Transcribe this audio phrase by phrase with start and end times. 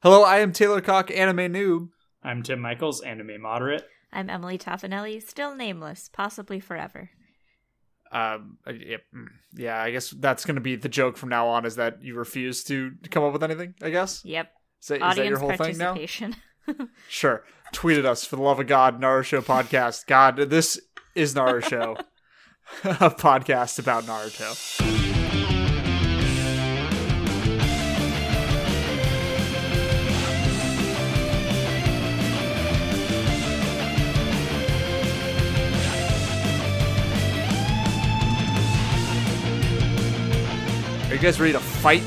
[0.00, 1.88] Hello, I am Taylor Cock, anime noob.
[2.22, 3.82] I'm Tim Michaels, anime moderate.
[4.12, 7.10] I'm Emily Toffanelli, still nameless, possibly forever.
[8.12, 11.48] Um, uh, yep, mm, yeah, I guess that's going to be the joke from now
[11.48, 14.24] on is that you refuse to come up with anything, I guess?
[14.24, 14.52] Yep.
[14.80, 15.94] Is that, is Audience that your whole thing now?
[15.94, 16.36] participation.
[17.08, 17.44] Sure.
[17.72, 20.06] Tweet at us for the love of God, Naruto podcast.
[20.06, 20.78] God, this
[21.14, 21.98] is Naruto,
[22.84, 25.07] a podcast about Naruto.
[41.20, 42.02] You guys ready to fight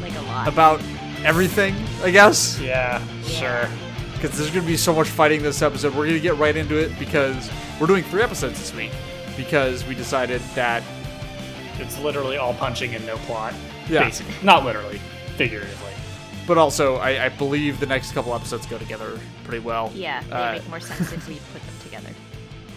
[0.00, 0.48] like a lot.
[0.48, 0.80] about
[1.24, 1.74] everything?
[2.02, 2.58] I guess.
[2.60, 3.68] Yeah, sure.
[4.14, 5.94] because there's going to be so much fighting this episode.
[5.94, 8.90] We're going to get right into it because we're doing three episodes this week
[9.36, 10.82] because we decided that
[11.78, 13.54] It's literally all punching and no plot.
[13.88, 14.04] Yeah.
[14.04, 14.34] Basically.
[14.42, 14.98] Not literally,
[15.36, 15.92] figuratively.
[16.46, 19.90] but also I, I believe the next couple episodes go together pretty well.
[19.94, 21.77] yeah, they Uh, make more sense if we put them together.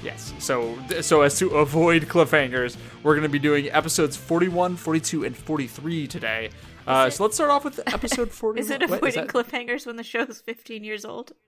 [0.03, 0.33] Yes.
[0.39, 5.35] So so as to avoid cliffhangers, we're going to be doing episodes 41, 42 and
[5.38, 6.49] 43 today.
[6.88, 8.57] Uh, so let's start off with episode 41.
[8.66, 11.33] Is it Wait, avoiding that- cliffhangers when the show's 15 years old?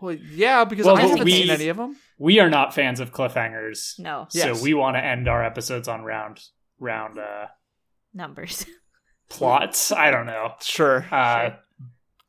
[0.00, 1.96] Well, yeah, because well, I haven't we- seen any of them.
[2.18, 3.98] We are not fans of cliffhangers.
[3.98, 4.28] No.
[4.32, 4.56] Yes.
[4.58, 6.40] So we want to end our episodes on round
[6.78, 7.46] round uh
[8.14, 8.64] Numbers.
[9.28, 9.90] plots.
[9.92, 10.52] I don't know.
[10.60, 11.04] Sure.
[11.10, 11.56] Uh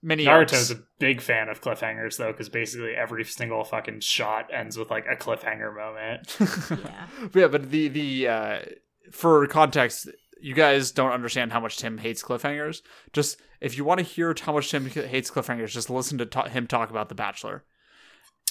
[0.01, 0.71] Many Naruto's arcs.
[0.71, 5.06] a big fan of cliffhangers though, because basically every single fucking shot ends with like
[5.11, 6.36] a cliffhanger moment.
[6.86, 7.08] yeah.
[7.33, 8.59] yeah, but the the uh,
[9.11, 10.09] for context,
[10.41, 12.81] you guys don't understand how much Tim hates cliffhangers.
[13.14, 16.50] Just if you want to hear how much Tim hates cliffhangers, just listen to ta-
[16.50, 17.63] him talk about The Bachelor.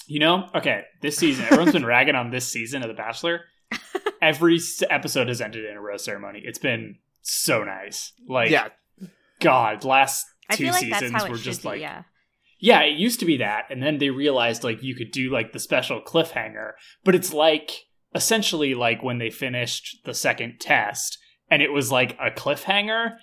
[0.06, 3.42] You know, okay, this season, everyone's been ragging on this season of The Bachelor.
[4.22, 6.40] Every episode has ended in a rose ceremony.
[6.42, 8.12] It's been so nice.
[8.26, 8.68] Like, yeah,
[9.40, 12.02] God, last I two feel like seasons that's how it were just be, like, yeah.
[12.58, 15.52] Yeah, it used to be that, and then they realized like you could do like
[15.52, 16.72] the special cliffhanger,
[17.04, 21.18] but it's like essentially like when they finished the second test,
[21.50, 23.16] and it was like a cliffhanger,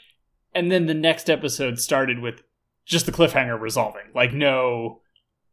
[0.53, 2.43] and then the next episode started with
[2.85, 5.01] just the cliffhanger resolving, like no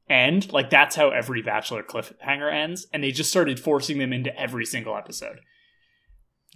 [0.08, 0.52] end.
[0.52, 4.64] Like that's how every Bachelor cliffhanger ends, and they just started forcing them into every
[4.64, 5.40] single episode,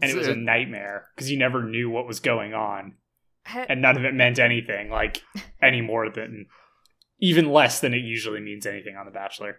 [0.01, 2.95] and it was a nightmare because you never knew what was going on
[3.69, 5.23] and none of it meant anything like
[5.63, 6.47] any more than
[7.21, 9.57] even less than it usually means anything on the bachelor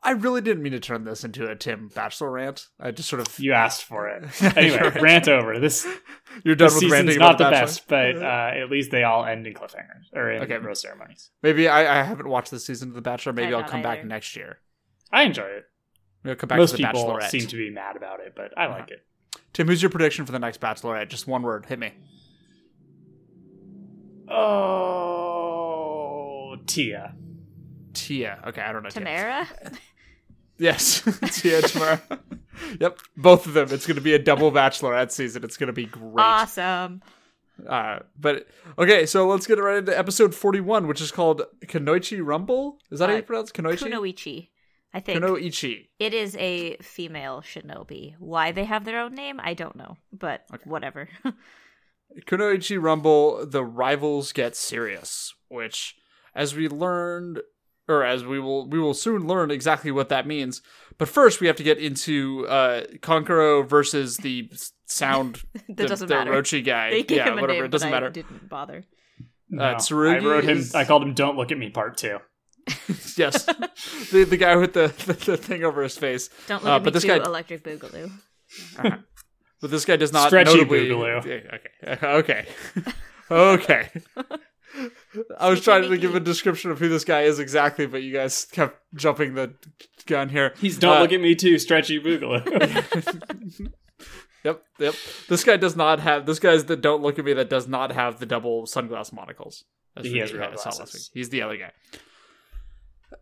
[0.00, 2.68] I really didn't mean to turn this into a Tim Bachelor rant.
[2.78, 4.22] I just sort of you asked for it
[4.56, 5.02] anyway You're right.
[5.02, 5.84] rant over this
[6.44, 9.02] You're done this with season's ranting not about the best but uh, at least they
[9.02, 10.56] all end in cliffhangers or in Okay.
[10.58, 13.32] rose ceremonies Maybe I, I haven't watched this season of The Bachelor.
[13.32, 14.58] Maybe I've I'll not come back next year.
[15.10, 15.64] i enjoy it
[16.22, 17.30] Maybe I'll come back most to The people Bachelorette.
[17.30, 18.78] seem to be mad about it but i Uh-huh.
[18.78, 19.04] like it
[19.52, 21.08] Tim, who's your prediction for the next Bachelorette?
[21.08, 21.66] Just one word.
[21.66, 21.92] Hit me.
[24.28, 25.27] oh
[26.78, 27.14] tia
[27.94, 28.38] Tia.
[28.48, 28.90] Okay, I don't know.
[28.90, 29.00] Tia.
[29.04, 29.48] Tamara?
[30.60, 31.02] Yes,
[31.40, 32.02] Tia Tamara.
[32.80, 33.68] yep, both of them.
[33.70, 35.44] It's going to be a double Bachelorette season.
[35.44, 36.18] It's going to be great.
[36.18, 37.00] Awesome.
[37.64, 42.78] Uh, but okay, so let's get right into episode forty-one, which is called Kanoichi Rumble.
[42.90, 43.88] Is that how Uh, you pronounce Kanoichi?
[43.88, 44.48] Kunoichi.
[44.92, 45.88] I think Kunoichi.
[46.00, 48.16] it is a female shinobi.
[48.18, 51.08] Why they have their own name, I don't know, but whatever.
[52.26, 53.46] Kunoichi Rumble.
[53.46, 55.94] The rivals get serious, which,
[56.38, 57.40] as we learned,
[57.88, 60.62] or as we will, we will soon learn exactly what that means.
[60.96, 64.50] But first, we have to get into uh, Kankuro versus the
[64.86, 65.42] sound.
[65.68, 66.32] that the, doesn't the matter.
[66.32, 66.90] Orochi guy.
[66.90, 67.52] They gave yeah, him a whatever.
[67.58, 68.10] name, it doesn't but I matter.
[68.10, 68.84] didn't bother.
[69.50, 72.18] no, Tsurugi i wrote him is- i called him don't look at me part two
[73.16, 73.44] yes,
[74.12, 76.28] the the guy with the, the, the thing over his face.
[76.46, 78.10] Don't look Uh, at me but this too, guy- Electric Boogaloo.
[79.60, 80.86] But this guy does not Stretchy notably.
[80.88, 81.18] Boogaloo.
[81.18, 82.46] Okay, okay,
[83.30, 83.88] okay.
[85.38, 88.12] I was trying to give a description of who this guy is exactly, but you
[88.12, 89.54] guys kept jumping the
[90.06, 90.54] gun here.
[90.60, 92.44] he's don't Uh, look at me too stretchy boogaloo
[94.44, 94.94] Yep, yep.
[95.28, 96.24] This guy does not have.
[96.24, 97.32] This guy's that don't look at me.
[97.32, 99.64] That does not have the double sunglass monocles.
[99.96, 101.10] As He has real saw last glasses.
[101.12, 101.18] week.
[101.20, 101.72] He's the other guy.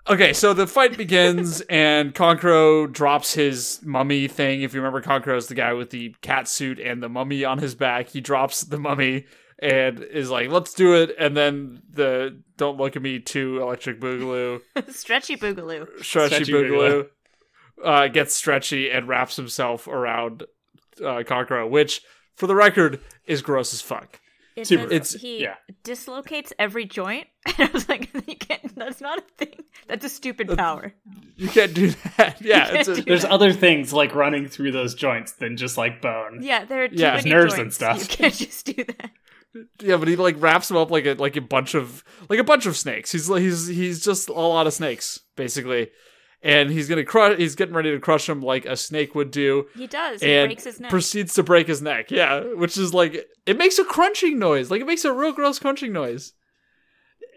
[0.09, 4.63] Okay, so the fight begins, and Kankuro drops his mummy thing.
[4.63, 7.59] If you remember, Kankuro is the guy with the cat suit and the mummy on
[7.59, 8.09] his back.
[8.09, 9.25] He drops the mummy
[9.59, 14.01] and is like, "Let's do it." And then the "Don't look at me" to Electric
[14.01, 14.61] Boogaloo,
[14.91, 15.87] Stretchy Boogaloo.
[16.05, 17.09] Stretchy, Stretchy Boogaloo,
[17.85, 20.43] uh, gets stretchy and wraps himself around
[21.01, 22.03] uh, Kankuro, which,
[22.35, 24.21] for the record, is gross as fuck.
[24.57, 25.57] It Super does- he Yeah.
[25.85, 28.75] dislocates every joint, and I was like, "You can't.
[28.75, 29.65] That's not a thing.
[29.87, 30.95] That's a stupid power."
[31.37, 32.41] You can't do that.
[32.41, 33.31] Yeah, it's a, do There's that.
[33.31, 36.39] other things like running through those joints than just like bone.
[36.43, 37.17] Yeah, there are too Yeah.
[37.17, 38.01] many Nerves and stuff.
[38.01, 39.11] You can't just do that.
[39.81, 42.45] Yeah, but he like wraps him up like a like a bunch of like a
[42.45, 43.13] bunch of snakes.
[43.13, 45.91] He's he's he's just a lot of snakes basically,
[46.43, 47.39] and he's gonna crush.
[47.39, 50.23] He's getting ready to crush him like a snake would do, He does.
[50.23, 50.91] He and breaks his neck.
[50.91, 52.11] proceeds to break his neck.
[52.11, 54.71] Yeah, which is like it makes a crunching noise.
[54.71, 56.33] Like it makes a real gross crunching noise.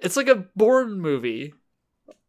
[0.02, 1.54] It's like a Bourne movie.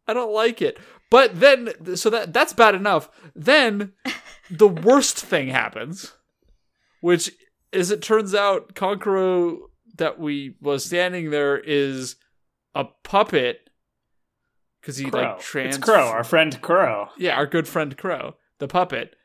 [0.07, 0.77] I don't like it.
[1.09, 3.09] But then, so that that's bad enough.
[3.35, 3.93] Then
[4.49, 6.13] the worst thing happens,
[7.01, 7.31] which
[7.71, 9.59] is it turns out Kankuro
[9.95, 12.15] that we was standing there is
[12.75, 13.69] a puppet
[14.81, 15.21] because he Crow.
[15.21, 17.07] like trans it's Crow, our friend Crow.
[17.17, 19.15] yeah, our good friend Crow, the puppet.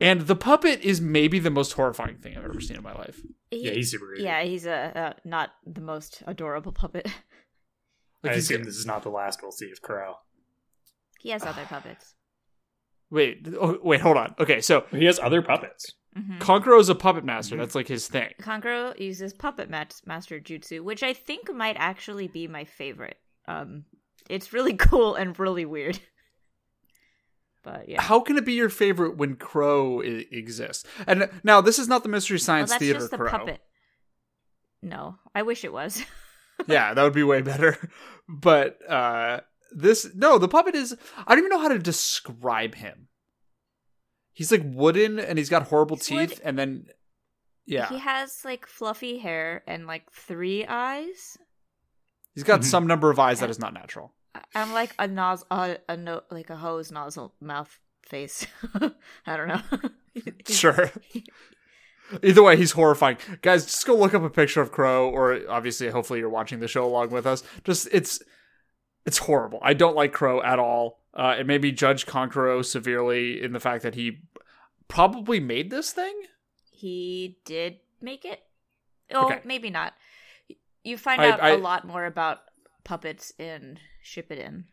[0.00, 3.20] And the puppet is maybe the most horrifying thing I've ever seen in my life.
[3.50, 4.24] He- Yeah, he's super creepy.
[4.24, 7.06] yeah, he's a uh, not the most adorable puppet.
[8.22, 10.14] Like I he's assume this is not the last we'll see of Crow.
[11.20, 12.14] He has other puppets.
[13.10, 14.34] wait, oh, wait, hold on.
[14.40, 15.92] Okay, so He has other puppets.
[16.16, 17.56] Hmm Kankuro is a puppet master.
[17.56, 18.30] That's like his thing.
[18.40, 23.16] Kankuro uses puppet mat- master jutsu, which I think might actually be my favorite.
[23.48, 23.84] Um,
[24.30, 25.98] it's really cool and really weird.
[27.62, 30.84] But yeah, How can it be your favorite when Crow I- exists?
[31.06, 33.30] And now this is not the Mystery well, Science that's Theater the Crow.
[33.30, 33.60] puppet.
[34.82, 36.04] No, I wish it was.
[36.68, 37.76] yeah, that would be way better.
[38.28, 39.40] But uh
[39.76, 40.96] this no, the puppet is
[41.26, 43.08] I don't even know how to describe him.
[44.34, 46.86] He's like wooden and he's got horrible He's teeth wood- and then
[47.66, 47.88] yeah.
[47.88, 51.38] He has like fluffy hair and like three eyes.
[52.34, 52.64] He's got Mhm.
[52.64, 54.12] some number of eyes that is not natural.
[54.54, 58.46] I'm like a nos a, a no like a hose nozzle mouth face.
[59.26, 59.62] I don't know.
[60.48, 60.90] Sure.
[62.22, 63.16] Either way, he's horrifying.
[63.42, 66.68] Guys, just go look up a picture of Crow, or obviously, hopefully, you're watching the
[66.68, 67.42] show along with us.
[67.64, 68.22] Just it's
[69.06, 69.58] it's horrible.
[69.62, 71.00] I don't like Crow at all.
[71.12, 74.20] Uh, it made me judge Kankuro severely in the fact that he
[74.88, 76.14] probably made this thing.
[76.70, 78.40] He did make it.
[79.12, 79.40] Oh, Okay.
[79.44, 79.94] maybe not.
[80.82, 82.40] You find I- out I- a lot more about
[82.82, 84.64] puppets in Shippuden.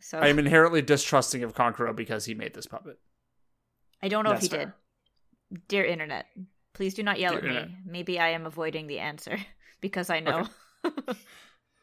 [0.00, 2.98] So I am inherently distrusting of Kankuro because he made this puppet.
[4.02, 4.74] I don't know That's if he fair.
[5.50, 5.68] did.
[5.68, 6.26] Dear internet,
[6.74, 7.76] please do not yell Dear at me.
[7.86, 9.38] Maybe I am avoiding the answer
[9.80, 10.48] because I know.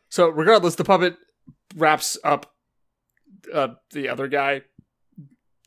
[0.10, 1.18] So, regardless, the puppet
[1.75, 2.53] wraps up
[3.53, 4.62] uh, the other guy.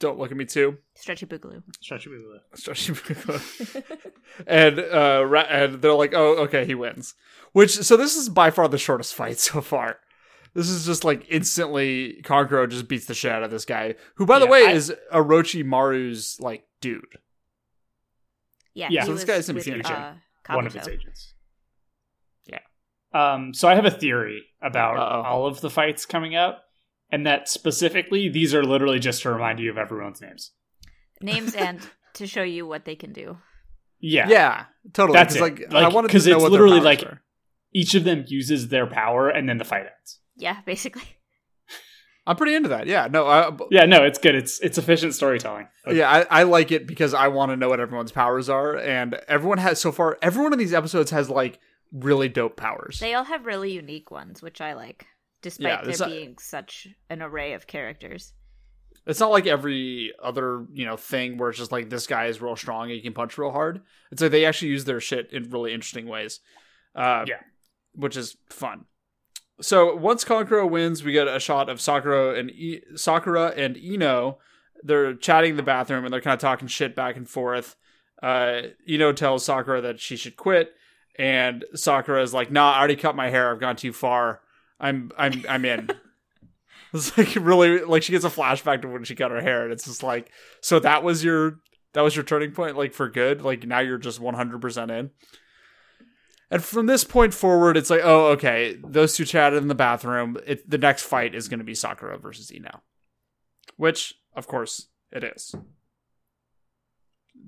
[0.00, 0.78] Don't look at me too.
[0.94, 1.62] Stretchy Boogaloo.
[1.80, 2.38] Stretchy Boogaloo.
[2.54, 3.82] Stretchy Boogaloo.
[4.46, 7.14] and uh ra- and they're like oh okay he wins
[7.52, 9.96] which so this is by far the shortest fight so far
[10.54, 14.26] this is just like instantly Kankuro just beats the shit out of this guy who
[14.26, 17.04] by the way I- is Orochimaru's like dude
[18.74, 19.00] Yeah, Yeah.
[19.02, 19.84] he So this guy's in with, Fusion.
[19.86, 20.14] uh,
[20.48, 20.76] One of Kabuto.
[20.78, 21.34] its agents.
[23.14, 23.32] Yeah.
[23.34, 25.22] Um, so I have a theory about Uh-oh.
[25.22, 26.62] all of the fights coming up,
[27.10, 30.52] and that specifically these are literally just to remind you of everyone's names.
[31.20, 31.80] names and
[32.14, 33.38] to show you what they can do.
[34.00, 34.28] Yeah.
[34.28, 35.40] yeah, totally That's it.
[35.42, 37.20] like, I Like, wanted 'cause to know it's what literally like- were.
[37.74, 40.20] Each of them uses their power, and then the fight ends.
[40.36, 41.02] Yeah, basically.
[42.26, 44.34] I'm pretty into that yeah no I, Yeah, no, it's good.
[44.34, 45.66] It's it's efficient storytelling.
[45.90, 49.14] yeah I, I like it because I want to know what everyone's powers are and
[49.28, 51.58] everyone has so far everyone in these episodes has like
[51.92, 55.06] really dope powers They all have really unique ones, which I like,
[55.42, 58.32] despite Yeah, there there's a- being such an array of characters.
[59.06, 62.42] It's not like every other, you know, thing where it's just like this guy is
[62.42, 63.80] real strong and he can punch real hard.
[64.12, 66.40] It's like they actually use their shit in really interesting ways.
[66.94, 67.40] Uh, Yeah.
[67.94, 68.84] Which is fun.
[69.62, 74.38] So once Kankuro wins, we get a shot of Sakura and I- Sakura and Ino.
[74.82, 77.76] They're chatting in the bathroom and they're kind of talking shit back and forth.
[78.22, 80.74] Uh, Ino tells Sakura that she should quit,
[81.18, 83.50] and Sakura is like, "Nah, I already cut my hair.
[83.50, 84.40] I've gone too far.
[84.80, 85.90] I'm, I'm, I'm in."
[86.94, 89.72] It's like really like she gets a flashback to when she cut her hair, and
[89.74, 90.30] it's just like,
[90.62, 91.58] so that was your
[91.92, 93.42] that was your turning point, like for good.
[93.42, 95.10] Like now you're just one hundred percent in.
[96.50, 100.38] And from this point forward, it's like, oh, okay, those two chatted in the bathroom.
[100.46, 102.80] It, the next fight is going to be Sakura versus Ino,
[103.76, 105.54] which, of course, it is.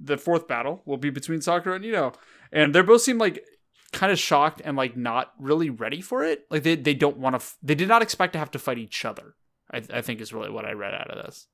[0.03, 2.12] The fourth battle will be between Sakura and Ino,
[2.53, 3.43] and they both seem like
[3.92, 6.47] kind of shocked and like not really ready for it.
[6.50, 7.38] Like they they don't want to.
[7.38, 9.35] F- they did not expect to have to fight each other.
[9.73, 11.47] I, I think is really what I read out of this.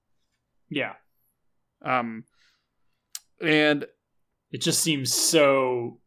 [0.70, 0.94] Yeah.
[1.82, 2.24] Um,
[3.40, 3.86] and
[4.50, 6.00] It just seems so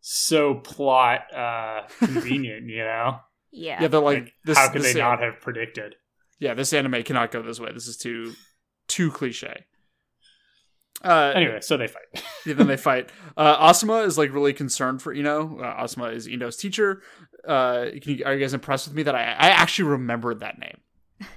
[0.00, 3.18] so plot uh convenient, you know?
[3.50, 3.80] Yeah.
[3.82, 4.58] yeah, they're like, Like, this.
[4.58, 5.96] how could this they an- not have predicted?
[6.38, 7.72] Yeah, this anime cannot go this way.
[7.72, 8.34] This is too
[8.88, 9.64] too cliche.
[11.04, 12.02] Uh, Anyway, so they fight.
[12.46, 13.10] yeah, then they fight.
[13.36, 15.58] Uh, Asuma is like really concerned for Ino.
[15.60, 17.02] Uh, Asuma is Ino's teacher.
[17.46, 20.58] Uh, can you, are you guys impressed with me that I, I actually remembered that
[20.58, 20.78] name?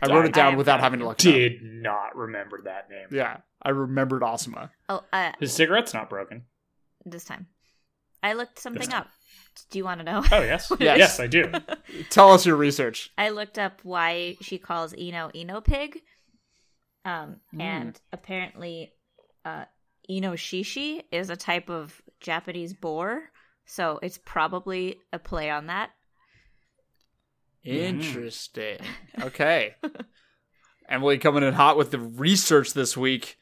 [0.02, 1.34] I wrote it down am without having to look it up.
[1.34, 3.08] Did not remember that name.
[3.12, 4.72] Yeah, I remembered Asuma.
[4.90, 6.44] Oh, uh, His cigarette's not broken.
[7.06, 7.48] this time.
[8.22, 9.08] I looked something up.
[9.72, 10.24] Do you want to know?
[10.32, 10.98] Oh yes, Yes.
[10.98, 11.52] yes, I do.
[12.10, 13.12] Tell us your research.
[13.18, 16.00] I looked up why she calls Ino Ino pig.
[17.06, 17.62] Um, Mm.
[17.62, 18.92] and apparently,
[19.50, 19.66] uh,
[20.10, 23.30] Inoshishi is a type of Japanese boar,
[23.66, 25.92] so it's probably a play on that.
[27.64, 28.78] Interesting.
[29.22, 29.76] Okay.
[30.88, 33.38] Emily coming in hot with the research this week.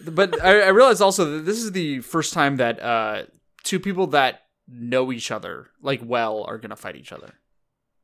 [0.00, 3.24] But I, I realize also that this is the first time that uh,
[3.64, 7.34] two people that know each other like well are going to fight each other.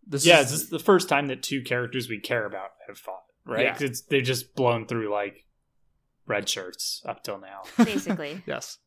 [0.06, 2.98] This yeah, is this is the first time that two characters we care about have
[2.98, 3.22] fought.
[3.46, 3.66] Right?
[3.66, 3.72] Yeah.
[3.72, 5.46] 'Cause It's they've just blown through like
[6.30, 7.62] red shirts up till now.
[7.84, 8.78] Basically, yes.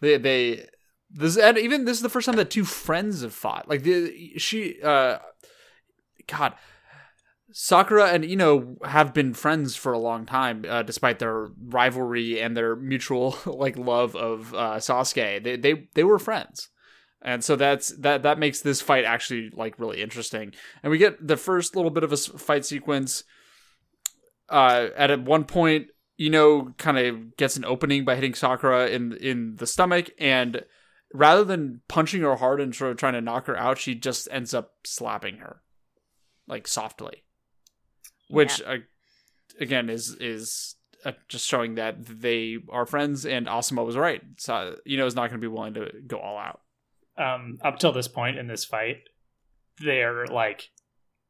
[0.00, 0.66] They they
[1.10, 3.68] this and even this is the first time that two friends have fought.
[3.68, 5.18] Like the she uh
[6.26, 6.54] God
[7.52, 12.56] Sakura and Ino have been friends for a long time, uh, despite their rivalry and
[12.56, 15.44] their mutual like love of uh, Sasuke.
[15.44, 16.70] They they they were friends,
[17.20, 20.52] and so that's that that makes this fight actually like really interesting.
[20.82, 23.24] And we get the first little bit of a fight sequence.
[24.48, 25.88] Uh, at one point,
[26.20, 30.64] Ino kind of gets an opening by hitting Sakura in in the stomach, and
[31.12, 34.28] rather than punching her hard and sort of trying to knock her out, she just
[34.30, 35.62] ends up slapping her,
[36.46, 37.24] like softly
[38.32, 38.78] which uh,
[39.60, 44.22] again is is uh, just showing that they are friends and Asuma was right.
[44.38, 46.60] So Ino is not going to be willing to go all out.
[47.18, 49.02] um, up till this point in this fight,
[49.78, 50.70] they're like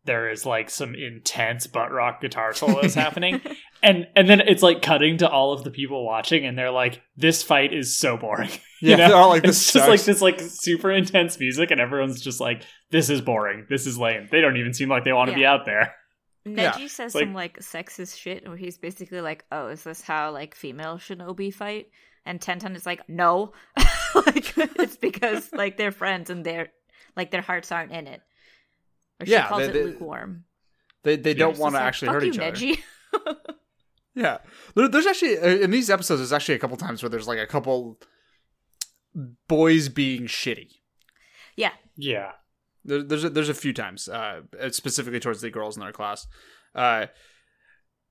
[0.04, 3.40] there is like some intense butt rock guitar solos happening,
[3.82, 7.02] and and then it's like cutting to all of the people watching, and they're like,
[7.16, 8.50] "This fight is so boring."
[8.82, 9.08] You Yeah, know?
[9.08, 12.40] they're all like, it's "This just like this like super intense music, and everyone's just
[12.40, 13.66] like, "This is boring.
[13.70, 15.94] This is lame." They don't even seem like they want to be out there.
[16.44, 20.02] Yeah, Neji says like- some like sexist shit where he's basically like, "Oh, is this
[20.02, 21.86] how like female shinobi fight?"
[22.26, 23.52] And Tenten is like, "No,
[24.26, 26.68] like it's because like they're friends and they're
[27.16, 28.20] like their hearts aren't in it."
[29.20, 30.44] Or she Yeah, calls they- it they- lukewarm.
[31.04, 32.82] They they don't want to like, actually "Fuck hurt you, each other.
[34.16, 34.22] Neji.
[34.22, 34.38] Yeah,
[34.74, 37.38] there, there's actually uh, in these episodes there's actually a couple times where there's like
[37.38, 37.98] a couple
[39.48, 40.70] boys being shitty.
[41.56, 42.32] yeah, Yeah,
[42.84, 46.26] There, there's a, there's a few times, uh, specifically towards the girls in their class,
[46.74, 47.06] uh,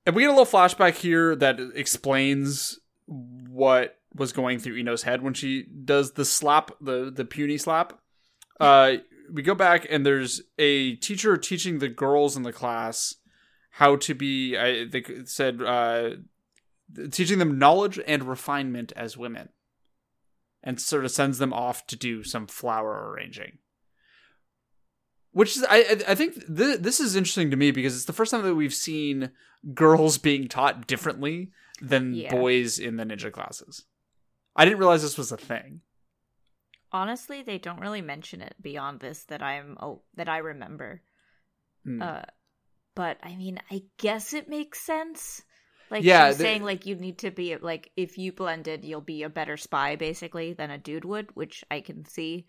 [0.06, 5.22] and we get a little flashback here that explains what was going through Ino's head
[5.22, 7.98] when she does the slap, the the puny slap.
[8.60, 8.96] Uh,
[9.32, 13.14] we go back and there's a teacher teaching the girls in the class
[13.72, 14.56] how to be.
[14.56, 16.10] I they said uh,
[17.10, 19.48] teaching them knowledge and refinement as women,
[20.62, 23.58] and sort of sends them off to do some flower arranging
[25.34, 28.30] which is I I- think th- this is interesting to me because it's the first
[28.30, 29.30] time that we've seen
[29.72, 31.50] girls being taught differently
[31.80, 32.30] than Yeah.
[32.30, 33.86] boys in the ninja classes.
[34.54, 35.80] I didn't realize this was a thing.
[36.92, 41.00] honestly, they don't really mention it beyond this that I'm oh that I remember.
[41.84, 42.02] Hmm.
[42.02, 42.22] Uh,
[42.94, 45.42] but I mean, I guess it makes sense.
[45.90, 49.00] Like Yeah, she's the- saying, like you need to be like if you blended, you'll
[49.00, 52.46] be a better spy, basically, than a dude would, which I can see.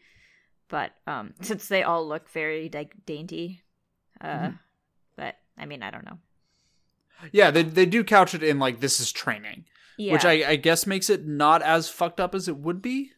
[0.70, 3.62] But um, since they all look very like dainty,
[4.22, 4.60] uh, Mhm.
[5.18, 6.20] but I mean, I don't know.
[7.32, 9.66] yeah, they they do couch it in like this is training,
[9.98, 13.12] Yeah, which I, I guess makes it not as fucked up as it would be.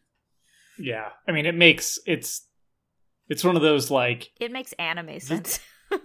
[0.78, 1.10] yeah.
[1.28, 2.46] I mean, it makes it's
[3.28, 5.60] it's one of those like it makes anime sense.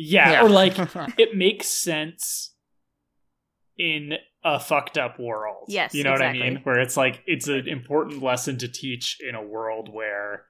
[0.00, 0.44] yeah, Yeah.
[0.44, 0.74] or like
[1.18, 2.54] it makes sense
[3.76, 4.14] in
[4.44, 5.64] a fucked up world.
[5.68, 6.60] Yes, you know what I mean.
[6.62, 10.44] Where it's like it's an important lesson to teach in a world where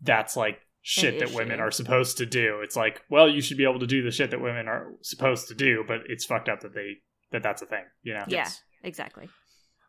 [0.00, 2.60] that's like shit that women are supposed to do.
[2.62, 5.48] It's like, well, you should be able to do the shit that women are supposed
[5.48, 6.98] to do, but it's fucked up that they
[7.32, 7.84] that that's a thing.
[8.02, 8.24] You know?
[8.28, 8.62] yeah, Yes.
[8.82, 9.28] exactly.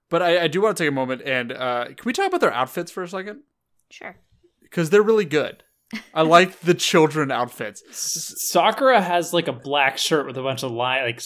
[0.10, 2.42] But I, I do want to take a moment and uh, can we talk about
[2.42, 3.42] their outfits for a second?
[3.92, 4.16] Sure.
[4.62, 5.64] Because they're really good.
[6.14, 7.82] I like the children outfits.
[7.92, 11.22] Sakura has like a black shirt with a bunch of line like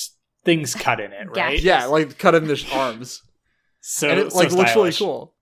[0.46, 1.34] things cut in it, right?
[1.36, 1.64] Gashes.
[1.64, 3.22] Yeah, like cut in the arms,
[3.82, 5.34] So and it so like looks really cool.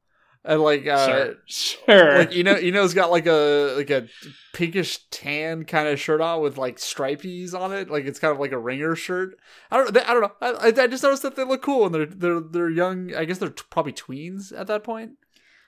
[0.43, 2.17] And like uh, sure, sure.
[2.17, 4.07] like you know you know it's got like a like a
[4.53, 8.39] pinkish tan kind of shirt on with like stripies on it like it's kind of
[8.39, 9.35] like a ringer shirt
[9.69, 11.85] i don't they, i don't know I, I I just noticed that they look cool
[11.85, 15.11] and they're they're they're young i guess they're t- probably tweens at that point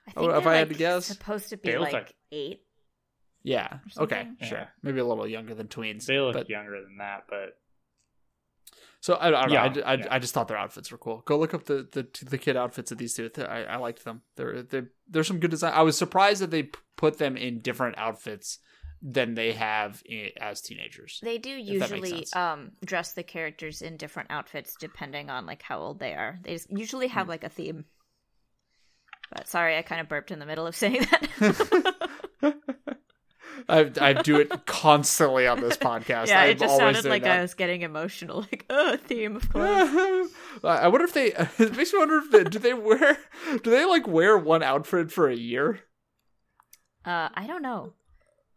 [0.07, 2.62] I Oh, think if they're I had to guess, supposed to be like like- eight.
[3.43, 3.79] Yeah.
[3.97, 4.23] Okay.
[4.23, 4.47] something?
[4.47, 4.67] sure.
[4.81, 7.57] Maybe a little younger than tweens they look but younger than that, but
[9.01, 9.57] so i, I don't know.
[9.57, 10.07] I, Yeah, I, yeah.
[10.12, 11.23] I just thought their outfits were cool.
[11.25, 13.29] Go look up the the, the kid outfits of these two.
[13.38, 14.21] I, I liked them.
[14.35, 15.73] They're, they're there's some good design.
[15.73, 18.59] I was surprised that they put them in different outfits
[19.05, 23.23] than they have i as teenagers They do If that makes usually um dress the
[23.23, 26.39] characters in different outfits depending on like how old they are.
[26.43, 27.83] They s- usually have like a theme.
[29.29, 32.09] But sorry, I kind of burped in the middle of saying that.
[33.69, 36.27] I, I do it constantly on this podcast.
[36.27, 37.39] yeah, I'm it just always sounded like that.
[37.39, 38.41] I was getting emotional.
[38.51, 40.29] Like, oh, theme of course.
[40.63, 41.27] I wonder if they.
[41.33, 43.17] It makes me wonder if they, do they wear
[43.63, 45.79] do they like wear one outfit for a year?
[47.05, 47.93] Uh, I don't know.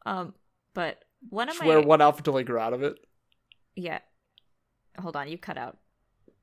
[0.05, 0.35] Um,
[0.75, 0.99] but
[1.31, 2.97] one of Just my wear one outfit till they grow out of it.
[3.75, 3.99] yeah.
[5.01, 5.77] Hold on, you cut out.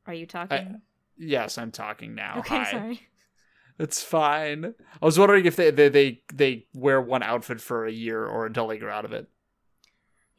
[0.05, 0.81] Are you talking?
[1.17, 2.39] Yes, I'm talking now.
[2.39, 2.72] okay, Hi.
[2.72, 3.01] sorry.
[3.83, 4.73] It's fine.
[5.01, 8.45] I was wondering if they, they they they wear one outfit for a year or
[8.45, 9.27] until they grow out of it.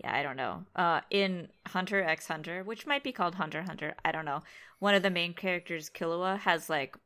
[0.03, 0.65] Yeah, I don't know.
[0.75, 4.41] Uh, in Hunter x Hunter, which might be called Hunter Hunter, I don't know.
[4.79, 6.97] One of the main characters, Killua, has like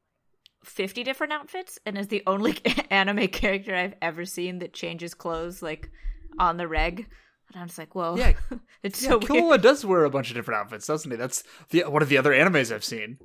[0.65, 2.59] fifty different outfits, and is the only
[2.91, 5.91] anime character I've ever seen that changes clothes like
[6.39, 7.07] on the reg.
[7.53, 8.33] And I'm just like, whoa, Yeah,
[8.83, 9.63] it's Yeah, so Killua weird.
[9.63, 11.17] does wear a bunch of different outfits, doesn't he?
[11.17, 13.19] That's the one of the other animes I've seen.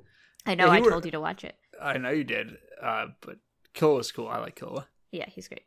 [0.46, 0.66] I know.
[0.66, 1.56] Yeah, I were- told you to watch it.
[1.82, 3.36] I know you did, uh, but
[3.74, 4.28] Killua's cool.
[4.28, 4.86] I like Killua.
[5.10, 5.64] Yeah, he's great.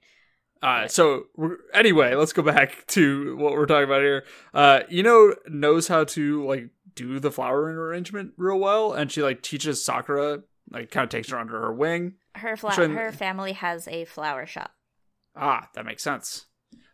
[0.61, 1.25] Uh, so
[1.73, 4.23] anyway, let's go back to what we're talking about here.
[4.53, 9.41] Uh, Ino knows how to like do the flower arrangement real well, and she like
[9.41, 12.15] teaches Sakura, like kind of takes her under her wing.
[12.35, 14.71] Her fla- her family has a flower shop.
[15.35, 16.47] Ah, that makes sense.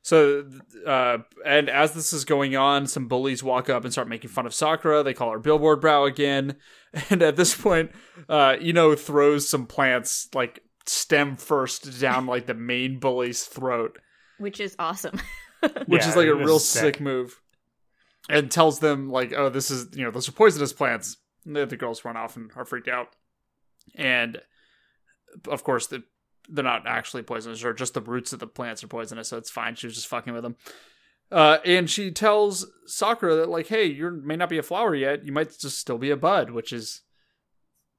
[0.03, 0.50] So,
[0.86, 4.45] uh, and as this is going on, some bullies walk up and start making fun
[4.45, 5.01] of Sakura.
[5.01, 6.57] They call her billboard brow again.
[7.10, 7.89] And at this point,
[8.29, 13.98] uh, Ino throws some plants, like stem first, down like the main bully's throat,
[14.38, 15.19] which is awesome.
[15.88, 16.95] which Yeah, is like a real sick.
[16.95, 17.39] sick move.
[18.29, 21.17] And tells them, like, oh, this is, you know, those are poisonous plants.
[21.48, 23.07] And the, the girls run off and are freaked out.
[23.95, 24.39] And
[25.50, 26.03] of course, the
[26.50, 29.50] they're not actually poisonous, or just the roots of the plants are poisonous, so it's
[29.50, 29.75] fine.
[29.75, 30.55] She was just fucking with them.
[31.31, 35.25] Uh, and she tells Sakura that, like, hey, you may not be a flower yet.
[35.25, 37.01] You might just still be a bud, which is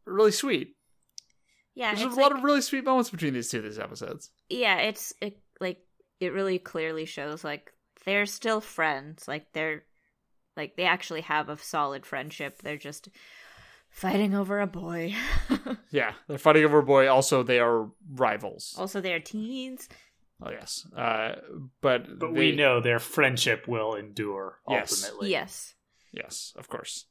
[0.07, 0.77] really sweet.
[1.75, 4.31] yeah, There's a lot like- of really sweet moments between these two these episodes.
[4.49, 5.79] yeah it's it, like
[6.21, 7.73] it really clearly shows like
[8.05, 9.83] they're still friends like they're
[10.57, 13.09] like they actually have a solid friendship they're just
[13.95, 15.15] fighting over a boy
[15.91, 17.09] Yeah, they're fighting over a boy.
[17.09, 18.75] Also, they are rivals.
[18.77, 19.89] also they're teens
[20.43, 21.37] Oh yes, uh,
[21.81, 24.93] but But they- we know their friendship will endure Yes.
[24.93, 25.31] ultimately.
[25.31, 25.75] yes
[26.13, 27.07] Yes, of course.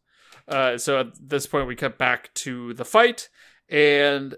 [0.47, 3.29] Uh, so at this point, we cut back to the fight,
[3.69, 4.35] and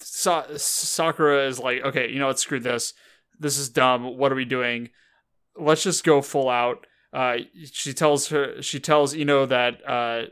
[0.00, 2.38] Sa- Sakura is like, "Okay, you know what?
[2.38, 2.92] Screw this.
[3.38, 4.16] This is dumb.
[4.18, 4.90] What are we doing?
[5.56, 7.38] Let's just go full out." Uh,
[7.72, 10.28] she tells her, she tells Ino that uh, y-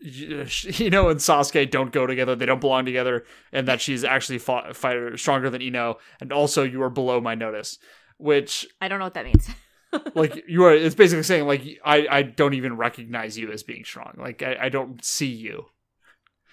[0.80, 2.36] Ino and Sasuke don't go together.
[2.36, 5.98] They don't belong together, and that she's actually fought, fighter stronger than Ino.
[6.20, 7.78] And also, you are below my notice.
[8.20, 9.48] Which i don't know what that means
[10.16, 13.84] like you are it's basically saying like i i don't even recognize you as being
[13.84, 15.66] strong like i, I don't see you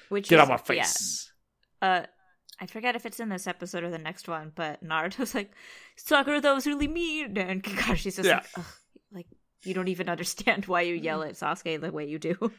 [0.10, 0.84] which get is, out my yeah.
[0.84, 1.32] face
[1.82, 2.04] uh
[2.60, 5.52] I forget if it's in this episode or the next one, but Naruto's like,
[5.98, 7.38] Sakura, that was really mean.
[7.38, 8.44] And Kakashi's just Yeah.
[8.56, 8.66] like,
[9.12, 9.28] like,
[9.64, 12.52] you don't even understand why you yell at Sasuke the way you do.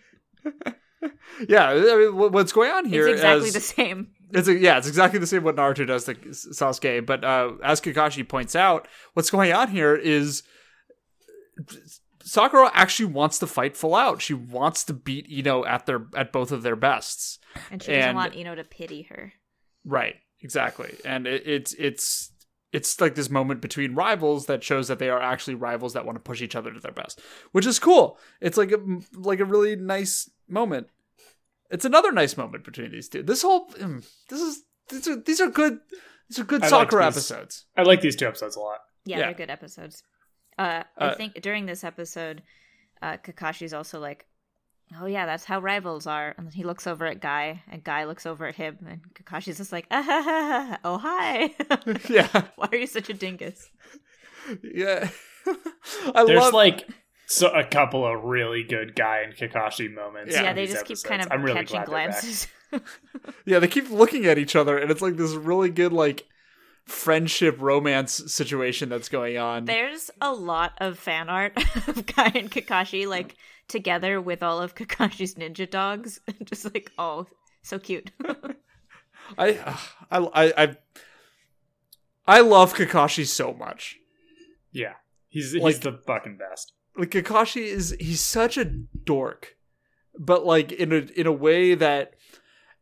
[1.48, 4.08] yeah I mean, what's going on here it's exactly as- the same.
[4.32, 8.26] it's yeah it's exactly the same what naruto does to sasuke but uh as kakashi
[8.28, 10.42] points out what's going on here is
[12.22, 16.32] sakura actually wants to fight full out she wants to beat ino at their at
[16.32, 17.38] both of their bests
[17.70, 19.32] And she doesn't and- want Ino to pity her.
[19.84, 20.94] Right, exactly.
[21.04, 22.32] And it, it's it's
[22.76, 26.16] it's like this moment between rivals that shows that they are actually rivals that want
[26.16, 27.20] to push each other to their best,
[27.52, 28.18] which is cool.
[28.40, 28.78] It's like a
[29.30, 30.86] like a really nice moment.
[31.70, 33.22] It's another nice moment between these two.
[33.22, 35.78] This whole mm, this is these are these are good
[36.28, 37.16] these are good I liked Sakura these.
[37.16, 37.64] episodes.
[37.76, 38.78] I like these two episodes a lot.
[39.04, 39.24] Yeah, Yeah.
[39.26, 40.02] they're good episodes.
[40.58, 42.42] Uh, I Uh, think during this episode,
[43.02, 44.26] uh, Kakashi's also like,
[45.00, 48.26] "Oh yeah, that's how rivals are." And he looks over at Guy, and Guy looks
[48.26, 50.78] over at him, and Kakashi's just like, ah, ha, ha, ha.
[50.84, 51.54] "Oh hi,
[52.08, 53.70] Yeah, why are you such a dingus?"
[54.62, 55.08] yeah.
[56.14, 56.88] I There's love like
[57.26, 60.34] so a couple of really good guy and Kakashi moments.
[60.34, 62.20] Yeah, Yeah, they these just keep kind of I'm really catching glad they're back.
[62.22, 62.46] glances.
[63.44, 63.58] yeah.
[63.58, 66.24] They keep looking at each other, and it's like this really good like
[66.86, 69.64] friendship romance situation that's going on.
[69.64, 71.52] There's a lot of fan art
[71.88, 73.34] of Guy and Kakashi like
[73.68, 76.20] together with all of Kakashi's ninja dogs.
[76.44, 77.26] Just like, oh,
[77.62, 78.10] so cute.
[79.38, 79.76] I, uh,
[80.10, 80.76] I, I, I,
[82.26, 83.98] I love Kakashi so much.
[84.72, 84.94] Yeah,
[85.28, 86.72] he's he's Like- the fucking best.
[86.98, 89.56] Like Kakashi is, he's such a dork,
[90.18, 92.14] but like in a in a way that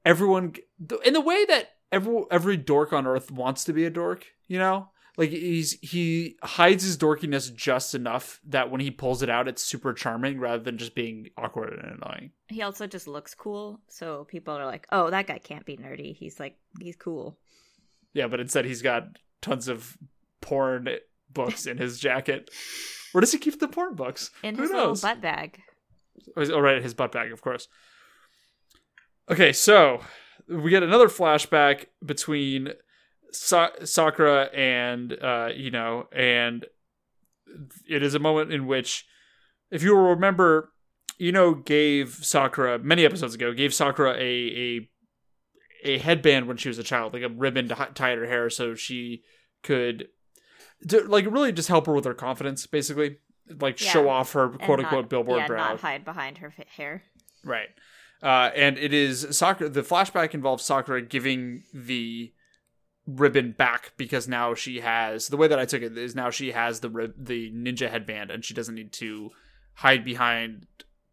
[0.05, 0.55] everyone,
[1.05, 4.27] in the way that every every dork on Earth wants to be a dork.
[4.47, 9.31] You know, like he's he hides his dorkiness just enough that when he pulls it
[9.31, 12.33] out, it's super charming rather than just being awkward and annoying.
[12.49, 16.17] he also just looks cool, so people are like, "Oh, that guy can't be nerdy.
[16.17, 17.39] He's like, he's cool."
[18.13, 19.05] Yeah, but instead he's got
[19.41, 19.97] tons of
[20.41, 20.89] porn
[21.31, 22.51] books in his jacket.
[23.13, 24.31] Where does he keep the porn books?
[24.43, 25.03] In Who his knows?
[25.03, 25.61] little butt bag.
[26.37, 27.69] Oh, oh, right, his butt bag, of course.
[29.31, 30.01] Okay, so
[30.49, 32.71] we get another flashback between
[33.35, 36.65] Sa- Sakura and uh, Ino, and
[37.89, 39.05] it is a moment in which,
[39.71, 40.73] if you will remember,
[41.21, 44.91] Ino, gave Sakura many episodes ago gave Sakura a a
[45.87, 48.75] a headband when she was a child, like a ribbon to tie her hair, so
[48.75, 49.23] she
[49.63, 50.09] could,
[50.89, 53.19] to, like, really just help her with her confidence, basically,
[53.61, 53.91] like Yeah.
[53.91, 55.69] show off her and quote unquote not- billboard yeah, brow.
[55.73, 57.03] not hide behind her hair.
[57.45, 57.69] Right.
[58.23, 59.69] Uh, and it is Sakura.
[59.69, 62.33] The flashback involves Sakura giving the
[63.07, 66.53] ribbon back because now she has the way that I took it is now she
[66.53, 69.31] has the rib, the ninja headband and she doesn't need to
[69.75, 70.67] hide behind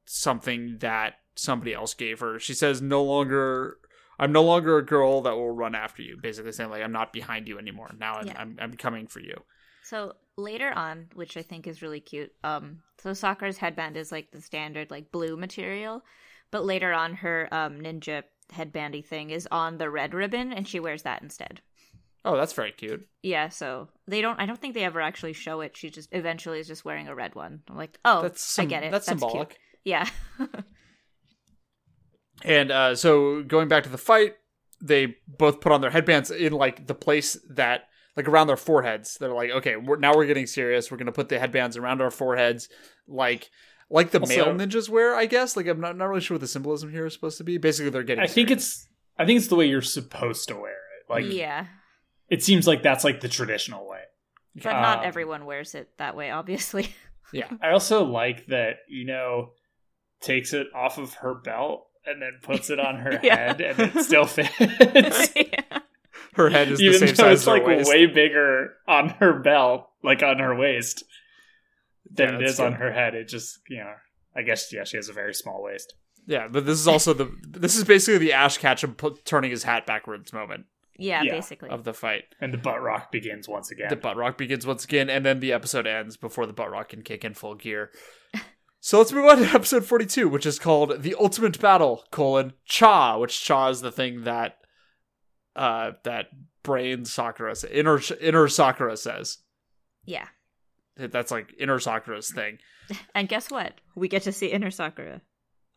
[0.06, 2.40] something that somebody else gave her.
[2.40, 3.78] She says no longer
[4.20, 6.18] I'm no longer a girl that will run after you.
[6.22, 7.92] Basically saying like I'm not behind you anymore.
[7.98, 8.36] Now I'm Yeah.
[8.38, 9.44] I'm, I'm coming for you.
[9.84, 14.32] So later on, which I think is really cute, um, so Sakura's headband is like
[14.32, 16.04] the standard like blue material,
[16.52, 18.24] but later on her um ninja
[18.54, 21.62] headbandy thing is on the red ribbon, and she wears that instead.
[22.24, 23.08] Oh, that's very cute.
[23.24, 24.40] Yeah, so they don't.
[24.40, 25.76] I don't think they ever actually show it.
[25.76, 27.62] She just eventually is just wearing a red one.
[27.70, 28.92] I'm like, oh, That's sim- I get it.
[28.92, 29.20] That's, cute.
[29.20, 29.58] symbolic.
[29.84, 30.08] Yeah,
[32.44, 34.34] And uh, so going back to the fight,
[34.82, 37.84] they both put on their headbands in like the place that
[38.18, 39.18] like around their foreheads.
[39.20, 40.90] They're like, okay, we're, now we're getting serious.
[40.90, 42.68] We're gonna put the headbands around our foreheads,
[43.08, 43.50] like
[43.90, 45.16] like the Also- male ninjas wear.
[45.16, 45.56] I guess.
[45.56, 47.58] Like I'm not not really sure what the symbolism here is supposed to be.
[47.58, 48.24] Basically, they're getting.
[48.24, 48.88] I think it's
[49.20, 51.10] I think it's the way you're supposed to wear it.
[51.10, 51.68] Like yeah,
[52.32, 54.02] it seems like that's like the traditional way.
[54.56, 56.32] but not Um, everyone wears it that way.
[56.32, 56.90] Obviously,
[57.34, 57.50] yeah.
[57.62, 59.52] I also like that Ino,
[60.22, 63.36] takes it off of her belt and then puts it on her Yeah.
[63.36, 64.50] head and it still fits.
[65.36, 65.80] yeah.
[66.36, 67.90] Her head is the Even same size it's as her like waist.
[67.90, 71.04] way bigger on her belt, like on her waist,
[72.10, 73.16] than Yeah, it that's on her head.
[73.16, 73.94] It just you know
[74.36, 75.94] I guess yeah, she has a very small waist.
[76.28, 79.64] Yeah, but this is also the this is basically the Ash Ketchum put, turning his
[79.64, 80.66] hat backwards moment
[81.02, 81.32] yeah, Yeah.
[81.32, 81.70] basically.
[81.70, 82.24] of the fight.
[82.40, 83.90] And the butt rock begins once again.
[83.90, 86.90] The butt rock begins once again, and then the episode ends before the butt rock
[86.90, 87.92] can kick in full gear.
[88.80, 93.18] so let's move on to episode forty-two, which is called "The Ultimate Battle: colon Cha,"
[93.18, 94.58] which Cha is the thing that
[95.56, 96.28] uh that
[96.64, 99.40] brain Sakura inner inner Sakura says.
[100.06, 100.28] yeah,
[100.96, 102.60] That's like inner Sakura's thing.
[103.16, 103.74] and guess what?
[103.96, 105.22] We get to see Inner Sakura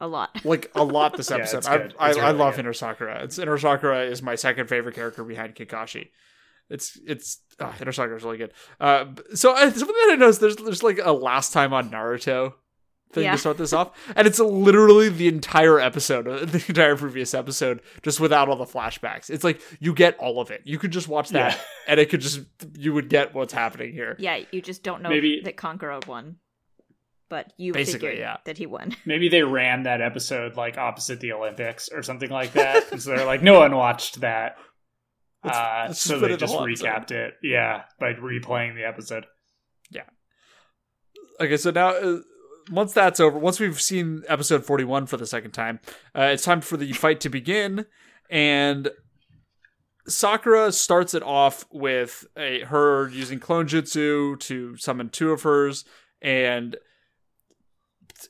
[0.00, 0.30] a lot.
[0.44, 1.58] Like a lot this episode.
[1.58, 1.74] it's I.
[1.98, 2.60] I, It's I love good.
[2.60, 3.22] inner Sakura.
[3.24, 6.08] It's inner Sakura is my second favorite character behind Kakashi.
[6.70, 8.52] It's it's oh, inner Sakura is really good.
[8.80, 12.54] Uh, so I, something that I noticed there's there's like a last time on Naruto
[13.12, 13.32] thing Yeah.
[13.32, 17.80] to start this off, and it's literally the entire episode, uh, the entire previous episode,
[18.02, 19.30] just without all the flashbacks.
[19.30, 20.62] It's like you get all of it.
[20.64, 21.60] You could just watch that, Yeah.
[21.86, 22.40] and it could just
[22.76, 24.16] you would get what's happening here.
[24.18, 26.36] Yeah, you just don't know Maybe- that Kankuro won,
[27.34, 28.36] but you Basically, figured yeah.
[28.44, 28.94] that he won.
[29.04, 32.92] Maybe they ran that episode like opposite the Olympics or something like that.
[32.92, 34.56] and so they're like, no one watched that.
[35.42, 36.86] Let's- uh, let's so they it the just whole episode.
[36.86, 37.34] recapped it.
[37.42, 39.26] Yeah, by replaying the episode.
[39.90, 40.04] Yeah.
[41.40, 42.18] Okay, so now uh,
[42.70, 45.80] once that's over, once we've seen episode 41 for the second time,
[46.16, 47.84] uh, it's time for the fight to begin.
[48.30, 48.90] And
[50.06, 55.84] Sakura starts it off with a, her using clone jutsu to summon two of hers.
[56.22, 56.76] And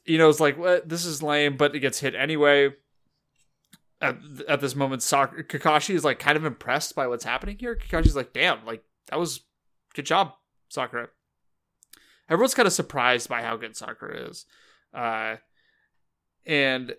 [0.06, 0.88] Ino's like, what?
[0.88, 2.70] This is lame, but it gets hit anyway.
[4.00, 4.18] At,
[4.48, 7.76] at this moment, Sak- Kakashi is like kind of impressed by what's happening here.
[7.76, 9.40] Kakashi's like, damn, like that was
[9.94, 10.32] good job,
[10.68, 11.08] Sakura
[12.30, 14.46] everyone's kind of surprised by how good Sakura is,
[14.94, 15.36] uh,
[16.46, 16.94] and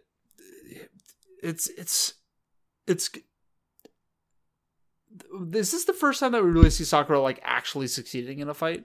[1.42, 2.14] it's it's
[2.88, 3.10] it's.
[5.54, 8.54] Is this the first time that we really see Sakura like actually succeeding in a
[8.54, 8.84] fight?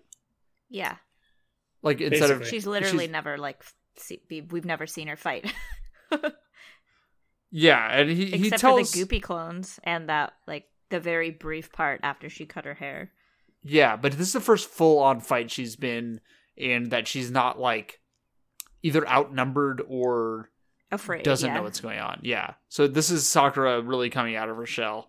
[0.68, 0.96] Yeah,
[1.82, 3.62] Like instead of she's literally she's- never like
[4.00, 5.52] see, we've never seen her fight
[7.50, 11.30] yeah, and he he except tells for the Goopy clones and that like the very
[11.30, 13.12] brief part after she cut her hair.
[13.62, 16.20] yeah, but this is the first full on fight she's been
[16.56, 18.00] in that she's not like
[18.82, 20.50] either outnumbered or
[20.92, 21.54] Afraid, doesn't yeah.
[21.54, 22.20] know what's going on.
[22.22, 22.54] Yeah.
[22.68, 25.08] So this is Sakura really coming out of her shell.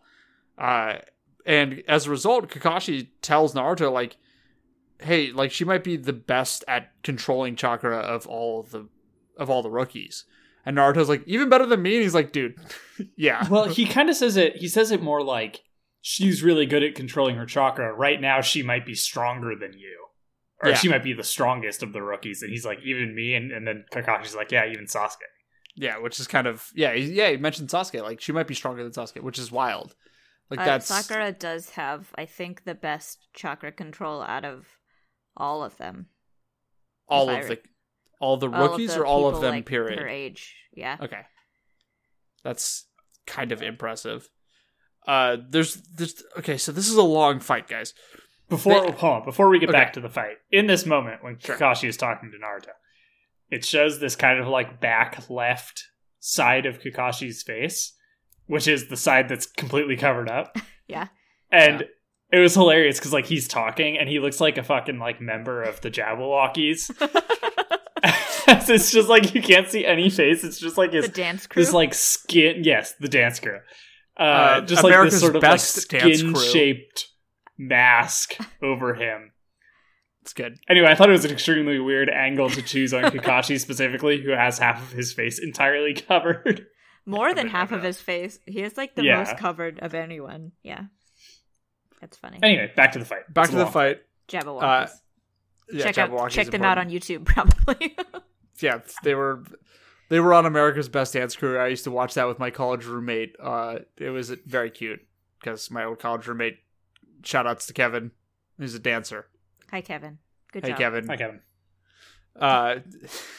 [0.57, 0.97] Uh,
[1.45, 4.17] and as a result, Kakashi tells Naruto like,
[5.01, 8.87] "Hey, like she might be the best at controlling chakra of all the
[9.37, 10.25] of all the rookies."
[10.65, 12.55] And Naruto's like, "Even better than me." And he's like, "Dude,
[13.15, 14.57] yeah." Well, he kind of says it.
[14.57, 15.61] He says it more like
[16.01, 17.93] she's really good at controlling her chakra.
[17.93, 20.05] Right now, she might be stronger than you,
[20.63, 20.75] or Yeah.
[20.75, 22.41] she might be the strongest of the rookies.
[22.41, 23.35] And he's like, even me.
[23.35, 25.17] And, and then Kakashi's like, yeah, even Sasuke.
[25.75, 27.29] yeah, which is kind of yeah, yeah.
[27.31, 29.95] He mentioned Sasuke like she might be stronger than Sasuke, which is wild.
[30.49, 34.67] Like Uh, that's Sakura does have, I think, the best chakra control out of
[35.37, 36.07] all of them.
[37.07, 37.61] all of re- the
[38.19, 39.55] all the All of rookies the or all of them.
[39.55, 39.97] like, period.
[39.99, 40.97] Her age, yeah.
[41.01, 41.21] Okay.
[42.43, 42.85] That's
[43.27, 44.29] kind of impressive.
[45.07, 47.93] Uh there's there's okay, so this is a long fight, guys.
[48.49, 49.77] Before They- hold on, before we get Okay.
[49.77, 51.55] back to the fight, in this moment when Sure.
[51.57, 52.73] Kakashi is talking to Naruto,
[53.49, 55.85] it shows this kind of like back left
[56.19, 57.93] side of Kakashi's face,
[58.45, 60.55] which is the side that's completely covered up.
[60.87, 61.07] Yeah.
[61.49, 61.87] And
[62.31, 65.61] it was hilarious because like he's talking and he looks like a fucking like member
[65.61, 66.89] of the Jabbawockeez.
[68.47, 70.43] it's just like you can't see any face.
[70.43, 71.61] It's just like the dance crew.
[71.63, 73.59] this like skin yes the dance crew
[74.19, 77.07] uh, Uh, just like America's this sort of best like skin shaped
[77.57, 79.31] mask over him
[80.23, 80.57] It's good.
[80.67, 84.31] anyway i thought it was an extremely weird angle to choose on kakashi specifically who
[84.31, 86.65] has half of his face entirely covered
[87.05, 88.39] More than half of his face.
[88.45, 89.17] He is like the Yeah.
[89.19, 90.51] most covered of anyone.
[90.63, 90.83] Yeah.
[92.01, 92.39] That's funny.
[92.43, 93.71] anyway back to the fight Back It's to the long.
[93.73, 94.01] fight.
[94.27, 94.63] Jabbawockeez.
[94.63, 94.87] Uh,
[95.71, 96.89] Yeah, check out, Jabbawockeez check is them out on.
[96.89, 97.95] YouTube, probably.
[98.59, 99.43] Yeah, they were
[100.09, 101.57] they were on America's Best Dance Crew.
[101.57, 103.35] I used to watch that with my college roommate.
[103.41, 104.99] Uh it was very cute
[105.39, 106.59] because my old college roommate
[107.23, 108.11] shout outs to Kevin,
[108.57, 109.27] who's a dancer.
[109.71, 110.17] Hi, Kevin.
[110.51, 110.77] Good hey job.
[110.79, 111.07] Kevin.
[111.07, 111.39] Hi, Kevin.
[112.39, 112.75] uh,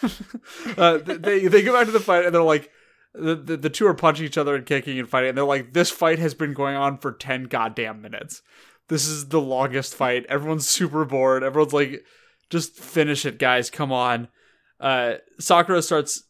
[0.76, 2.70] uh, they they go back to the fight and they're like,
[3.14, 5.30] the, the the two are punching each other and kicking and fighting.
[5.30, 8.42] And they're like, this fight has been going on for ten goddamn minutes.
[8.88, 10.26] This is the longest fight.
[10.28, 11.42] Everyone's super bored.
[11.42, 12.04] Everyone's like,
[12.50, 13.70] just finish it, guys.
[13.70, 14.28] Come on.
[14.80, 16.24] Uh, Sakura starts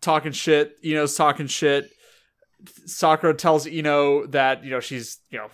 [0.00, 0.76] talking shit.
[0.82, 1.90] Ino's talking shit.
[2.86, 5.48] Sakura tells Ino that you know she's you know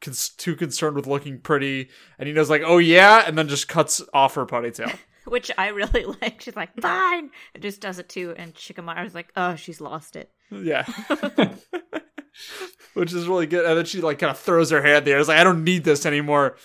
[0.00, 4.02] cons- too concerned with looking pretty, and Ino's like, "Oh yeah," and then just cuts
[4.12, 4.96] off her ponytail.
[5.32, 6.40] Which I really like.
[6.40, 7.30] She's like, fine.
[7.54, 8.34] And just does it too.
[8.36, 10.30] And Shikamaru's like, oh, she's lost it.
[10.50, 10.84] Yeah.
[12.94, 13.64] Which is really good.
[13.64, 15.18] And then she like kind of throws her hand there.
[15.18, 16.56] It's like, I don't need this anymore.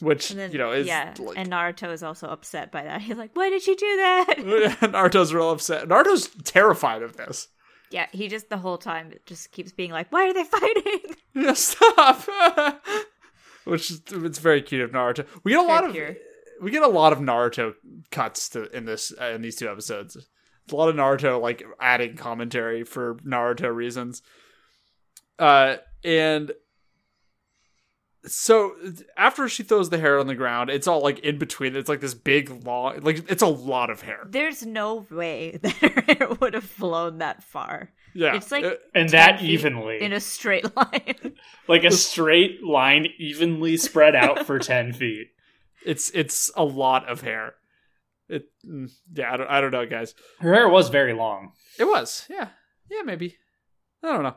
[0.00, 1.14] Which, then, you know, is yeah.
[1.18, 3.02] like And Naruto is also upset by that.
[3.02, 4.34] He's like, why did she do that?
[4.80, 5.88] Naruto's real upset.
[5.88, 7.48] Naruto's terrified of this.
[7.90, 11.16] yeah, he just the whole time just keeps being like, why are they fighting?
[11.34, 12.26] Yeah, stop.
[13.64, 15.26] Which is it's very cute of Naruto.
[15.44, 16.16] We get a lot Very of pure.
[16.60, 17.74] We get a lot of Naruto
[18.10, 20.16] cuts to in this uh, in these two episodes.
[20.16, 24.22] It's a lot of Naruto like adding commentary for Naruto reasons.
[25.38, 26.52] Uh and
[28.26, 28.74] so
[29.16, 31.74] after she throws the hair on the ground, it's all like in between.
[31.74, 34.26] It's like this big long like it's a lot of hair.
[34.28, 37.90] There's no way that her hair would have flown that far.
[38.14, 38.34] Yeah.
[38.36, 40.02] It's like Uh, And that evenly.
[40.02, 41.32] in a straight line.
[41.68, 45.28] like a straight line evenly spread out for 10 feet.
[45.84, 47.54] It's it's a lot of hair.
[48.28, 50.14] It mm, yeah, I don't I don't know, guys.
[50.40, 52.26] Her hair was very long, It was.
[52.30, 52.48] Yeah.
[52.90, 53.36] Yeah, maybe.
[54.02, 54.36] I don't know.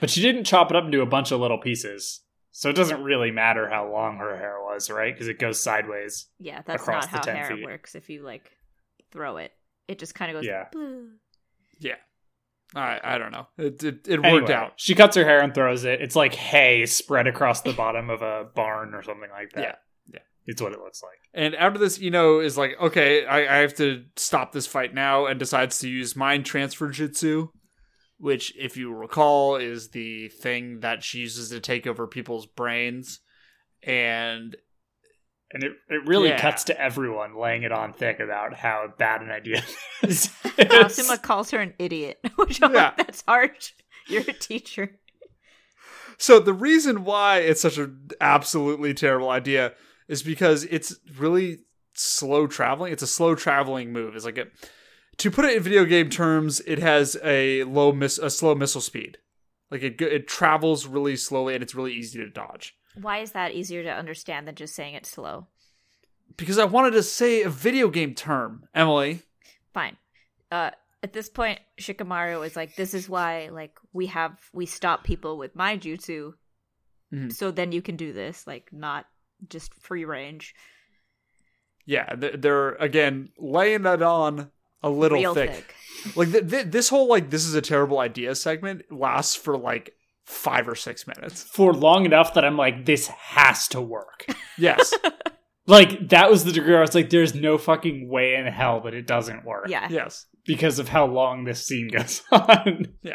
[0.00, 2.20] but she didn't chop it up into a bunch of little pieces.
[2.52, 5.14] So it doesn't really matter how long her hair was, right?
[5.14, 6.26] Because it goes sideways.
[6.38, 7.64] yeah, that's Across not the how hair feet.
[7.64, 7.94] works.
[7.94, 8.50] If you like
[9.12, 9.52] throw it,
[9.88, 10.46] it just kind of goes.
[10.46, 10.66] Yeah.
[10.72, 11.10] "Blue."
[11.78, 11.94] Yeah.
[12.74, 13.46] I I don't know.
[13.58, 14.72] It it, it Anyway, worked out.
[14.76, 16.00] She cuts her hair and throws it.
[16.02, 19.80] It's like hay spread across the bottom of a barn or something like that.
[20.46, 20.52] Yeah, yeah.
[20.52, 21.18] It's what it looks like.
[21.32, 25.26] And after this, Ino is like, okay, I, I have to stop this fight now,
[25.26, 27.48] and decides to use mind transfer jutsu,
[28.18, 33.20] which, if you recall, is the thing that she uses to take over people's brains.
[33.82, 34.56] And
[35.52, 36.40] And it, it really Yeah.
[36.40, 39.62] cuts to everyone laying it on thick about how bad an idea
[40.02, 40.26] this
[40.58, 40.66] is.
[40.68, 42.86] Asuma calls her an idiot, which I'm Yeah.
[42.86, 43.72] like, that's harsh.
[44.08, 44.98] You're a teacher.
[46.18, 49.72] so the reason why it's such an absolutely terrible idea
[50.10, 51.60] is because it's really
[51.94, 52.92] slow traveling.
[52.92, 54.14] It's a slow traveling move.
[54.16, 54.46] It's like a
[55.18, 58.80] to put it in video game terms, it has a low miss a slow missile
[58.80, 59.18] speed.
[59.70, 62.74] Like it it travels really slowly and it's really easy to dodge.
[63.00, 65.46] Why is that easier to understand than just saying it's slow?
[66.36, 69.20] Because I wanted to say a video game term, Emily.
[69.72, 69.96] Fine.
[70.50, 70.70] Uh,
[71.02, 75.38] at this point, Shikamaru is like, "This is why, like, we have we stop people
[75.38, 76.32] with my jutsu,
[77.12, 77.32] Mhm.
[77.32, 79.06] so then you can do this, like, not
[79.48, 80.54] just free range,
[81.86, 84.50] Yeah, they're again laying that on
[84.82, 85.50] a little real thick.
[86.04, 86.16] thick.
[86.16, 89.92] Like th- th- this whole like this is a terrible idea segment lasts for like
[90.24, 91.42] five or six minutes.
[91.42, 94.24] For long enough that I'm like, this has to work.
[94.58, 94.92] Yes,
[95.66, 98.82] like, that was the degree where I was like, there's no fucking way in hell
[98.82, 99.68] that it doesn't work.
[99.68, 100.26] Yeah, yes.
[100.44, 102.88] Because of how long this scene goes on.
[103.02, 103.14] Yeah.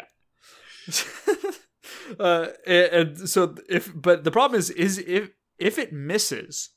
[2.18, 2.86] uh, and,
[3.18, 6.70] and so if but the problem is is if if it misses,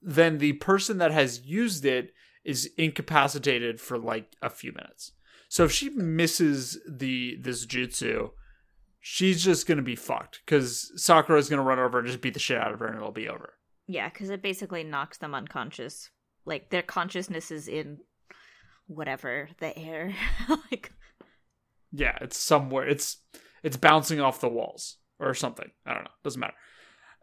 [0.00, 2.12] then the person that has used it
[2.44, 5.12] is incapacitated for like a few minutes.
[5.48, 8.30] So if she misses the this jutsu,
[9.00, 12.40] she's just gonna be fucked because Sakura is gonna run over and just beat the
[12.40, 13.54] shit out of her and it'll be over.
[13.86, 16.10] Yeah, because it basically knocks them unconscious.
[16.44, 17.98] Like their consciousness is in
[18.86, 20.14] whatever the air.
[20.70, 20.92] like
[21.92, 22.86] Yeah, it's somewhere.
[22.86, 23.18] It's
[23.62, 25.70] it's bouncing off the walls or something.
[25.86, 26.10] I don't know.
[26.22, 26.54] Doesn't matter.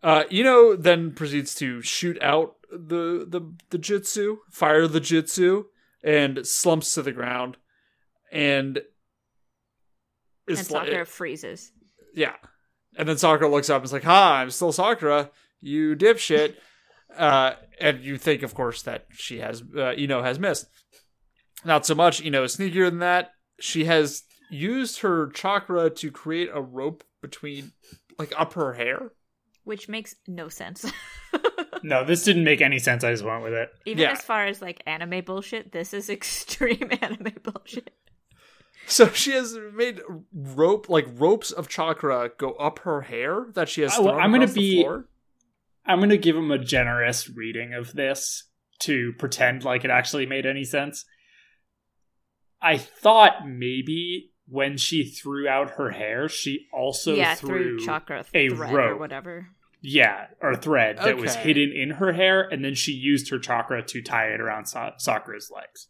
[0.04, 5.66] Uh, Ino then proceeds to shoot out the the the jutsu, fire the jutsu,
[6.04, 7.58] and slumps to the ground,
[8.32, 8.78] and
[10.48, 11.72] and is like, Sakura freezes.
[12.14, 12.36] yeah.
[12.98, 16.56] And then Sakura looks up and is like, "Ha, I'm still Sakura, you dipshit."
[17.18, 20.68] uh, and you think, of course, that she has uh, Ino has missed.
[21.64, 22.24] Not so much.
[22.24, 23.32] Ino is sneakier than that.
[23.60, 27.72] She has used her chakra to create a rope between,
[28.20, 29.12] like, up her hair.
[29.66, 30.90] Which makes no sense.
[31.84, 33.04] No, this didn't make any sense.
[33.04, 33.70] I just went with it.
[33.86, 34.12] Even Yeah.
[34.14, 37.94] as far as like anime bullshit, this is extreme anime bullshit.
[38.88, 40.00] So she has made
[40.34, 43.94] rope, like ropes of chakra, go up her hair that she has.
[44.00, 45.06] Oh, Thrown I'm gonna the be- floor.
[45.86, 48.46] I'm going to give him a generous reading of this
[48.80, 51.06] to pretend like it actually made any sense.
[52.60, 58.24] I thought maybe when she threw out her hair, she also yeah, threw, through chakra
[58.34, 59.00] a thread or rope.
[59.00, 59.50] whatever.
[59.82, 63.82] yeah, or thread that was hidden in her hair, and then she used her chakra
[63.84, 65.88] to tie it around Sa- Sakura's legs.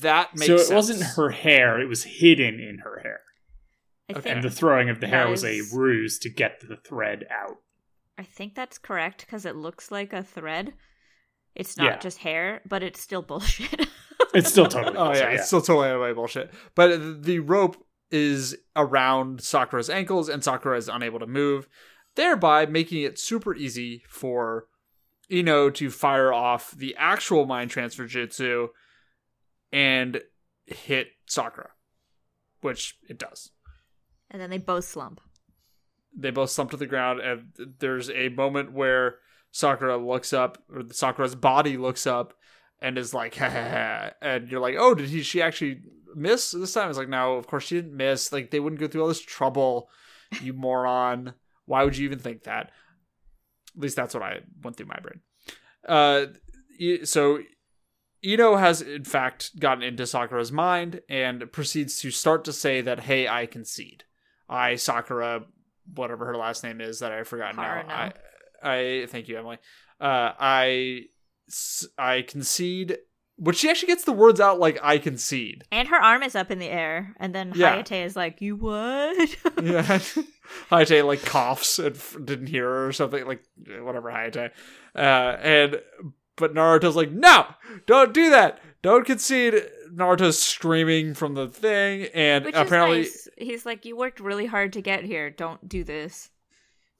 [0.00, 0.70] That makes so it sense.
[0.74, 3.20] wasn't her hair; it was hidden in her hair,
[4.16, 4.30] Okay.
[4.30, 7.58] and the throwing of the hair That was a ruse to get the thread out.
[8.16, 10.72] I think that's correct because it looks like a thread.
[11.54, 11.98] It's not Yeah.
[11.98, 13.88] just hair, but it's still bullshit.
[14.34, 14.96] It's still totally.
[14.98, 16.52] Oh bullshit, yeah, it's still totally anime bullshit.
[16.74, 17.76] But the rope
[18.10, 21.68] is around Sakura's ankles, and Sakura is unable to move,
[22.16, 24.66] thereby making it super easy for
[25.30, 28.68] Ino to fire off the actual mind transfer jutsu
[29.72, 30.20] and
[30.66, 31.70] hit Sakura,
[32.60, 33.50] which it does.
[34.30, 35.20] and then they both slump.
[36.16, 39.16] They both slump to the ground, and there's a moment where
[39.50, 42.34] Sakura looks up, or Sakura's body looks up,
[42.84, 44.10] and is like, ha, ha, ha.
[44.20, 45.22] and you're like, oh, did he?
[45.22, 45.80] She actually
[46.14, 46.90] miss this time?
[46.90, 48.30] It's like, no, of course she didn't miss.
[48.30, 49.88] Like they wouldn't go through all this trouble,
[50.42, 51.34] you moron.
[51.64, 52.70] Why would you even think that?
[53.74, 55.20] At least that's what I went through my brain.
[55.88, 56.26] Uh,
[57.04, 57.40] so
[58.22, 63.00] Ino has in fact gotten into Sakura's mind and proceeds to start to say that,
[63.00, 64.04] "Hey, I concede.
[64.48, 65.46] I Sakura,
[65.94, 67.82] whatever her last name is that I've forgotten now.
[67.82, 67.90] Haruno.
[67.90, 68.12] I,
[68.62, 69.58] I thank you, Emily.
[70.00, 71.06] Uh, I
[71.98, 72.98] I concede."
[73.36, 76.50] But she actually gets the words out like "I concede." And her arm is up
[76.50, 77.76] in the air, and then Yeah.
[77.76, 79.82] Hayate is like, "You would." Yeah,
[80.70, 83.42] Hayate like coughs and f- didn't hear her or something like
[83.80, 84.50] whatever Hayate,
[84.94, 85.80] uh, and
[86.36, 87.46] but Naruto's like, no,
[87.86, 89.54] don't do that, don't concede.
[89.94, 93.28] Naruto's screaming from the thing, and Which apparently, nice.
[93.38, 95.30] He's like, "You worked really hard to get here.
[95.30, 96.30] Don't do this."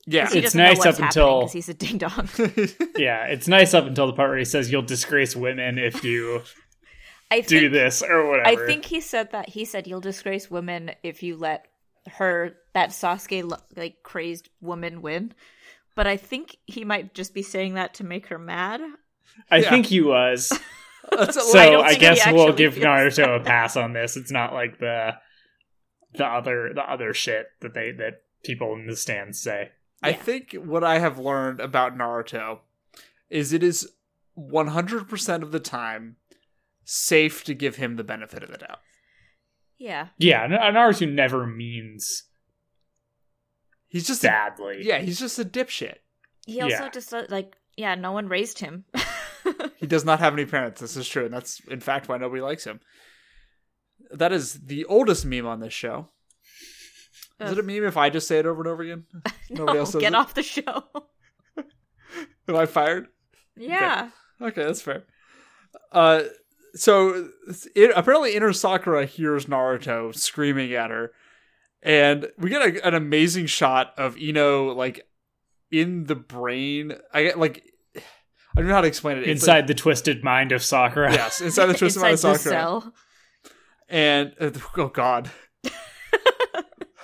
[0.07, 2.29] Yeah, 'Cause he It's doesn't know nice what's up until- because he's a ding dong.
[2.97, 6.43] Yeah, it's nice up until the part where he says you'll disgrace women if you
[7.31, 8.49] I do think, this or whatever.
[8.63, 9.49] I think he said that.
[9.49, 11.67] He said you'll disgrace women if you let
[12.19, 15.33] her that Sasuke like crazed woman win.
[15.97, 18.81] But I think he might just be saying that to make her mad.
[19.51, 19.71] I Yeah.
[19.71, 20.53] think he was.
[21.13, 24.17] So I I, guess we'll give feels Naruto a pass on this.
[24.17, 25.13] It's not like the
[26.15, 29.69] the other the other shit that they that people in the stands say.
[30.05, 32.61] I think what I have learned about Naruto
[33.31, 33.89] is it is
[34.39, 36.17] 100% of the time
[36.85, 38.81] safe to give him the benefit of the doubt.
[39.79, 42.25] Yeah, Yeah, N- Naruto never means
[43.89, 44.29] He's just a,
[44.85, 45.97] yeah, he's just a dipshit.
[46.47, 46.89] he also Yeah.
[46.91, 48.85] just uh, like yeah, no one raised him.
[49.77, 50.81] He does not have any parents.
[50.81, 52.81] This is true, and that's in fact why nobody likes him.
[54.11, 56.09] That is the oldest meme on this show.
[57.41, 59.05] Is it a meme if I just say it over and over again?
[59.51, 60.17] Nobody else does get it?
[60.17, 60.85] off the show.
[62.49, 63.09] Am I fired?
[63.57, 65.05] yeah, Okay, that's fair.
[65.93, 66.23] Uh,
[66.75, 67.29] so
[67.75, 71.13] it, apparently, Inner Sakura hears Naruto screaming at her,
[71.83, 75.07] and we get a, an amazing shot of Ino like
[75.71, 76.93] in the brain.
[77.13, 77.63] I get like
[77.97, 78.01] I
[78.61, 79.23] don't know how to explain it.
[79.29, 81.09] It's Inside the twisted mind of Sakura.
[81.11, 82.95] like, yes, inside the twisted inside mind of the Sakura, cell.
[83.89, 85.31] and uh, oh god,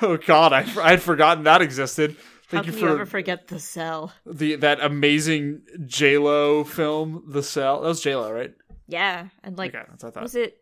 [0.02, 2.16] oh god, I I had forgotten that existed.
[2.50, 4.12] How Thank can you you for ever forget the cell?
[4.26, 7.82] the that amazing J Lo film, The Cell.
[7.82, 8.52] That was J Lo, right?
[8.88, 10.22] Yeah, and like, okay, that's what I thought.
[10.24, 10.56] was it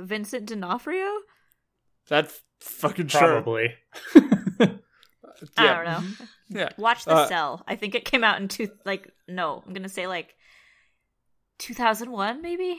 [0.00, 1.06] Vincent D'Onofrio?
[2.08, 3.20] That fucking sure.
[3.42, 3.74] Probably.
[5.56, 6.00] I don't know.
[6.48, 6.68] Yeah.
[6.76, 7.62] Watch the Uh, cell.
[7.66, 8.68] I think it came out in two.
[8.84, 10.34] Like, no, I'm gonna say like
[11.58, 12.76] 2001, maybe.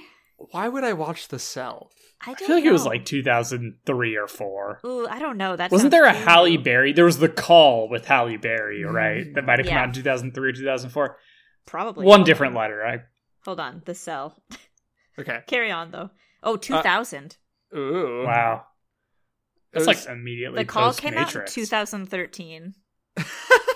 [0.51, 1.91] Why would I watch The Cell?
[2.25, 4.79] I, I don't feel like it was like 2003 or 4.
[4.85, 5.55] Ooh, I don't know.
[5.55, 6.57] That Wasn't there a too Halle.
[6.57, 6.93] Berry?
[6.93, 8.91] There was The Call with Halle Berry, mm.
[8.91, 9.33] right?
[9.33, 9.81] That might have come Yeah.
[9.81, 11.17] out in 2003 or 2004.
[11.65, 12.61] Probably One Hold different on.
[12.61, 12.85] letter.
[12.85, 12.97] I,
[13.45, 14.37] Hold on, the cell.
[15.19, 15.41] Okay.
[15.45, 16.09] Carry on though.
[16.41, 17.37] Oh, uh, 2000.
[17.77, 18.23] Ooh.
[18.25, 18.63] wow.
[19.71, 22.73] That's It like immediately the call post came out in 2013.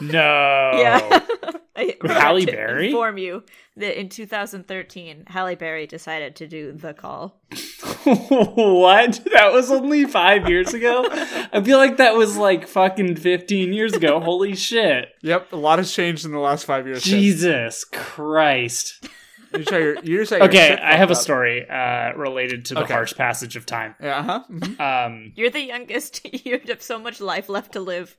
[0.01, 0.71] No.
[0.75, 1.25] Yeah.
[1.77, 2.87] I With forgot Halle to Berry?
[2.87, 3.43] Inform you
[3.77, 7.39] that in 2013, Halle Berry decided to do the call.
[8.03, 9.21] what?
[9.33, 11.05] That was only five years ago?
[11.53, 14.19] I feel like that was like fucking 15 years ago.
[14.19, 15.09] Holy shit.
[15.21, 17.03] Yep, a lot has changed in the last five years.
[17.03, 19.07] Jesus Christ.
[19.55, 22.73] You say you're, you say you're Okay, shit I have a story uh, related to
[22.73, 22.93] the Okay.
[22.93, 23.95] harsh passage of time.
[24.01, 24.43] Yeah, uh-huh.
[24.51, 24.79] mhm.
[24.79, 26.21] Um, You're the youngest.
[26.45, 28.17] You have so much life left to live.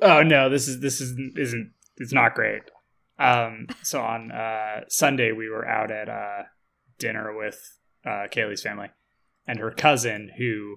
[0.00, 2.62] oh no, this is this isn't isn't it's not great.
[3.20, 6.42] Um, so on uh, Sunday we were out at uh,
[6.98, 7.58] dinner with
[8.04, 8.88] uh, Kaylee's family
[9.46, 10.76] and her cousin who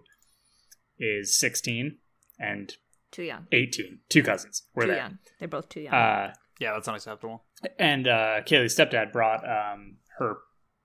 [0.99, 1.97] is 16
[2.39, 2.75] and
[3.11, 3.47] Too young.
[3.51, 3.99] 18.
[4.09, 4.97] Two cousins were Too there.
[4.97, 5.17] young.
[5.39, 5.93] They're both too young.
[5.93, 7.43] Uh, Yeah, that's unacceptable.
[7.79, 10.37] and uh, Kaylee's stepdad brought um, her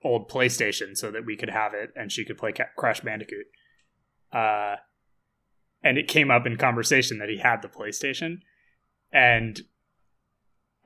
[0.03, 3.47] old PlayStation so that we could have it and she could play Ca- Crash Bandicoot.
[4.31, 4.75] Uh,
[5.83, 8.39] and it came up in conversation that he had the PlayStation,
[9.11, 9.61] and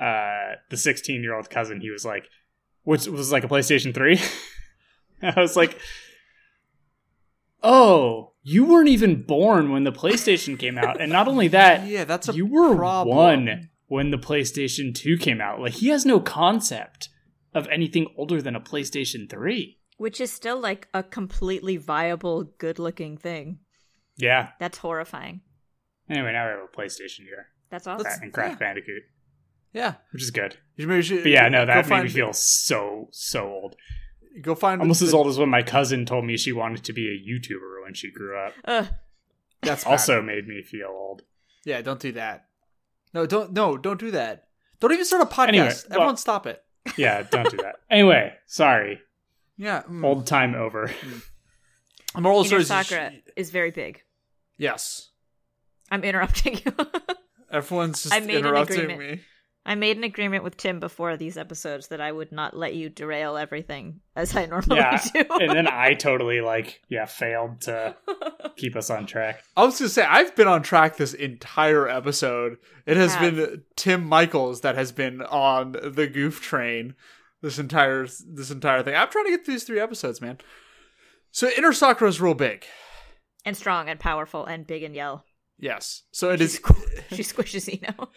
[0.03, 2.25] uh, the 16 year old cousin he was like,
[2.83, 4.19] which was like a PlayStation 3.
[5.23, 5.77] I was like,
[7.61, 12.03] oh, you weren't even born when the PlayStation came out, and not only that, Yeah,
[12.03, 13.15] that's a you were problem.
[13.15, 15.61] one when the PlayStation 2 came out.
[15.61, 17.09] Like he has no concept
[17.53, 19.77] of anything older than a PlayStation 3.
[19.97, 23.59] Which is still like a completely viable, good looking thing.
[24.17, 24.49] Yeah.
[24.59, 25.41] That's horrifying.
[26.09, 28.03] Anyway, now we have a PlayStation here That's awesome.
[28.03, 28.57] Let's- and Crash yeah.
[28.57, 29.03] Bandicoot,
[29.73, 29.95] Yeah.
[30.11, 30.57] which is good.
[30.75, 33.75] You maybe should, But yeah, no, that made find, me feel so so old.
[34.41, 36.93] Go find Almost the- as old as when my cousin told me she wanted to
[36.93, 38.53] be a YouTuber when she grew up.
[38.65, 38.87] Ugh.
[39.61, 39.89] That's bad.
[39.91, 41.23] Also made me feel old.
[41.65, 42.45] Yeah, don't do that.
[43.13, 43.53] No, don't.
[43.53, 44.47] No, don't do that.
[44.79, 45.47] Don't even start a podcast.
[45.49, 46.63] Anyway, well- Everyone, stop it.
[46.97, 47.75] Yeah, don't do that.
[47.89, 48.99] Anyway, sorry.
[49.57, 50.03] Yeah, mm.
[50.03, 50.89] Old time over.
[52.17, 52.63] moral Inner stories.
[52.63, 54.01] is- Sakura is very big.
[54.57, 55.09] Yes,
[55.91, 56.75] I'm interrupting you.
[57.51, 58.99] everyone's just I made an interrupting agreement.
[58.99, 59.21] me.
[59.65, 62.89] I made an agreement with Tim before these episodes that I would not let you
[62.89, 65.01] derail everything as I normally Yeah.
[65.13, 65.23] do.
[65.39, 67.95] And then I totally like yeah, failed to
[68.57, 69.41] keep us on track.
[69.55, 72.57] I was gonna say I've been on track this entire episode.
[72.85, 73.35] It has Have.
[73.35, 76.95] been Tim Michaels that has been on the goof train
[77.41, 78.95] this entire this entire thing.
[78.95, 80.39] I'm trying to get through these three episodes, man.
[81.31, 82.65] So Inner Sakura is real big.
[83.45, 85.23] and strong and powerful and big and yell.
[85.57, 86.03] Yes.
[86.11, 86.59] So it is
[87.11, 88.09] She squishes Ino.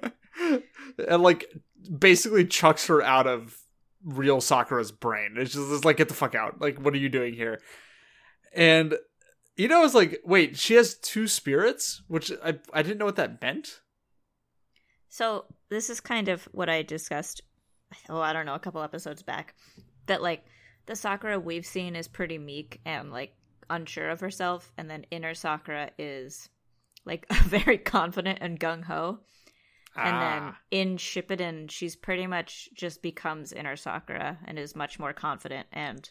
[1.08, 1.52] and like
[1.98, 3.56] basically chucks her out of
[4.04, 5.34] real Sakura's brain.
[5.36, 6.60] It's just it's like get the fuck out.
[6.60, 7.60] Like what are you doing here?
[8.54, 8.94] And
[9.56, 13.16] you know, it's like wait, she has two spirits, which I I didn't know what
[13.16, 13.80] that meant.
[15.08, 17.42] So this is kind of what I discussed.
[18.08, 19.54] Oh, I don't know, a couple episodes back.
[20.06, 20.44] That like
[20.86, 23.34] the Sakura we've seen is pretty meek and like
[23.70, 26.48] unsure of herself, and then inner Sakura is
[27.04, 29.18] like very confident and gung ho.
[29.98, 30.58] And then Ah.
[30.70, 36.08] in Shippuden, she's pretty much just becomes inner Sakura and is much more confident and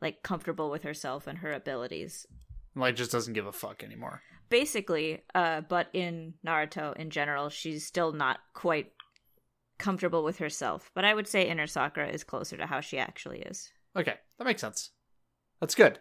[0.00, 2.26] like comfortable with herself and her abilities.
[2.74, 4.22] like just doesn't give a fuck anymore.
[4.48, 8.92] Basically, uh, but in Naruto in general, she's still not quite
[9.78, 10.90] comfortable with herself.
[10.94, 13.72] But I would say inner Sakura is closer to how she actually is.
[13.96, 14.90] Okay, that makes sense.
[15.60, 15.98] That's good.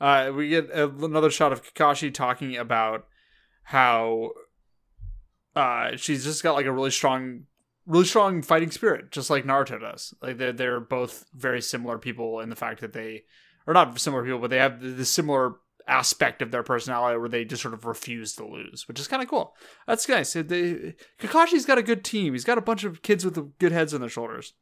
[0.00, 3.06] Uh, we get another shot of Kakashi talking about
[3.62, 4.32] how
[5.54, 7.44] uh, she's just got like a really strong,
[7.86, 10.14] really strong fighting spirit, just like Naruto does.
[10.22, 13.24] Like they're they're both very similar people in the fact that they
[13.66, 17.44] are not similar people, but they have the, similar aspect of their personality where they
[17.44, 19.54] just sort of refuse to lose, which is kind of cool.
[19.86, 20.32] That's nice.
[20.32, 22.32] They, Kakashi's got a good team.
[22.32, 24.54] He's got a bunch of kids with good heads on their shoulders.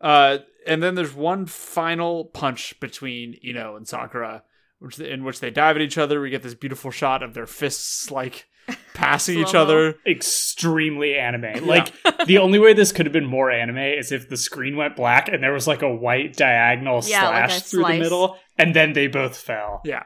[0.00, 4.44] Uh, and then there's one final punch between Ino and Sakura,
[4.78, 6.20] which in which they dive at each other.
[6.20, 8.48] We get this beautiful shot of their fists like
[8.94, 9.96] passing each other.
[10.06, 11.66] Extremely anime.
[11.66, 11.92] Like
[12.26, 15.28] the only way this could have been more anime is if the screen went black
[15.28, 17.94] and there was like a white diagonal Yeah, slash a through slice.
[17.98, 19.80] the middle, and then they both fell.
[19.84, 20.04] Yeah.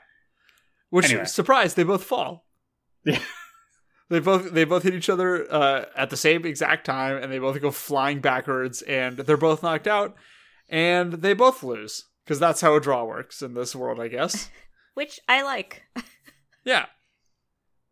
[0.90, 1.24] Which Anyway.
[1.24, 2.46] surprise, they both fall.
[3.04, 3.18] Yeah.
[4.10, 7.38] They both they both hit each other uh, at the same exact time, and they
[7.38, 10.14] both go flying backwards, and they're both knocked out,
[10.68, 14.50] and they both lose because that's how a draw works in this world, I guess.
[14.94, 15.82] Which I like.
[16.64, 16.86] yeah.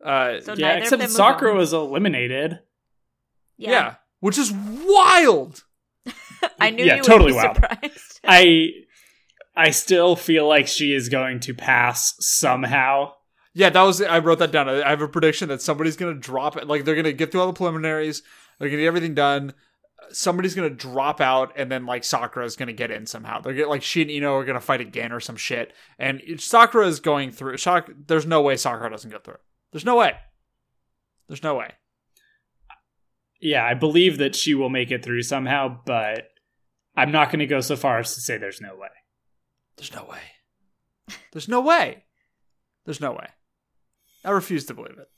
[0.02, 2.60] Uh, So Yeah, except them Sakura was eliminated.
[3.56, 3.96] yeah.
[4.20, 5.64] which is wild.
[6.60, 7.56] I knew Yeah, you totally would be wild.
[7.56, 8.20] surprised.
[8.24, 8.68] I
[9.54, 13.12] I still feel like she is going to pass somehow.
[13.54, 14.00] Yeah, that was.
[14.00, 14.68] I wrote that down.
[14.68, 16.66] I I have a prediction that somebody's gonna drop it.
[16.66, 18.22] Like they're gonna get through all the preliminaries.
[18.58, 19.52] They're gonna get everything done.
[20.10, 23.40] Somebody's gonna drop out, and then like Sakura is gonna get in somehow.
[23.40, 25.72] They're get like she and Ino are gonna fight again or some shit.
[25.98, 27.58] And Sakura is going through.
[27.58, 29.36] Sak- There's no way Sakura doesn't go through.
[29.72, 30.12] There's no way.
[31.28, 31.72] There's no way.
[33.40, 36.28] Yeah, I believe that she will make it through somehow, but
[36.96, 38.88] I'm not going to go so far as to say there's no way.
[39.76, 41.16] There's no way.
[41.32, 42.04] There's no way.
[42.84, 43.26] There's no way.
[44.24, 45.08] I refuse to believe it.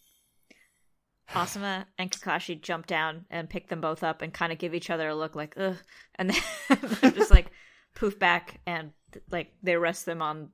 [1.31, 4.91] Asuma and Kakashi jump down and pick them both up and kind of give each
[4.91, 5.77] other a look like, ugh.
[6.15, 6.41] And then
[7.01, 7.51] they're just like
[7.95, 8.93] poof back and
[9.31, 10.51] like they rest them on,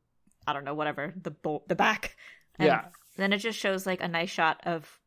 [0.46, 2.16] I don't know, whatever, the bo- the back.
[2.58, 2.84] And Yeah.
[3.20, 4.98] Then it just shows like a nice shot of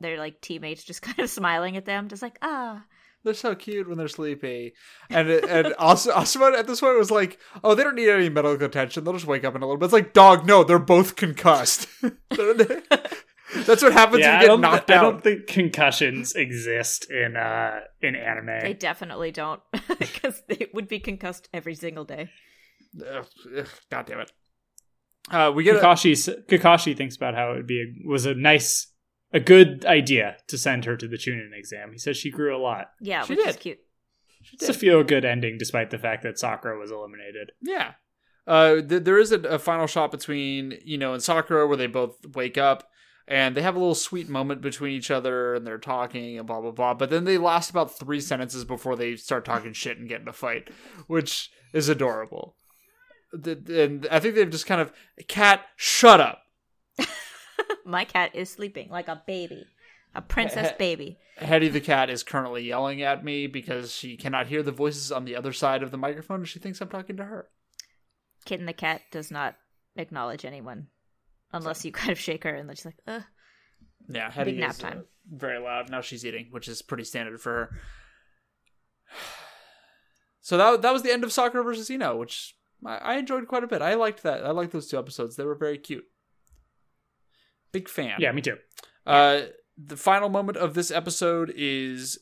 [0.00, 2.84] their like teammates just kind of smiling at them, just like, ah.
[3.24, 4.74] They're so cute when they're sleepy.
[5.10, 8.66] And and also Asuma at this point was like, oh, they don't need any medical
[8.66, 9.02] attention.
[9.02, 9.86] They'll just wake up in a little bit.
[9.86, 11.88] It's like, dog, no, they're both concussed.
[12.30, 15.02] That's what happens yeah, when you get don't, knocked I out.
[15.02, 18.60] don't think concussions exist in uh in anime.
[18.60, 19.60] They definitely don't,
[19.98, 22.30] because they would be concussed every single day.
[23.00, 23.26] Ugh,
[23.58, 24.32] ugh, God damn it.
[25.30, 26.12] Uh, we get a, Kakashi
[26.46, 28.92] Kakashi thinks about how it would be a, was a nice
[29.32, 31.90] a good idea to send her to the Chunin exam.
[31.92, 32.90] He says she grew a lot.
[33.00, 33.60] Yeah, She which is did.
[33.60, 33.78] cute.
[34.52, 37.50] It's a feel good ending, despite the fact that Sakura was eliminated.
[37.60, 37.94] Yeah.
[38.46, 42.14] Uh, th- there is a, a final shot between Ino and Sakura where they both
[42.34, 42.88] wake up
[43.26, 46.60] and they have a little sweet moment between each other and they're talking and blah
[46.60, 46.94] blah blah.
[46.94, 50.28] But then they last about three sentences before they start talking shit and get in
[50.28, 50.68] a fight,
[51.08, 52.54] which is adorable.
[53.32, 54.92] And I think they've just kind of
[55.28, 56.42] cat shut up.
[57.84, 59.66] My cat is sleeping like a baby,
[60.14, 61.18] a princess baby.
[61.38, 65.24] Hetty the cat is currently yelling at me because she cannot hear the voices on
[65.24, 67.48] the other side of the microphone and she thinks I'm talking to her.
[68.44, 69.56] Kitten the cat does not
[69.96, 70.86] acknowledge anyone
[71.52, 73.22] unless you kind of shake her and then she's like, ugh.
[74.08, 75.04] Yeah, Hetty nap is uh, time.
[75.30, 75.90] very loud.
[75.90, 77.70] Now she's eating, which is pretty standard for her.
[80.40, 83.64] So that that was the end of Sakura versus Ino, which I, I enjoyed quite
[83.64, 83.82] a bit.
[83.82, 84.44] I liked that.
[84.44, 85.36] I liked those two episodes.
[85.36, 86.04] They were very cute.
[87.72, 88.16] Big fan.
[88.18, 88.56] Yeah, me too.
[89.06, 89.42] Uh,
[89.76, 92.18] the final moment of this episode is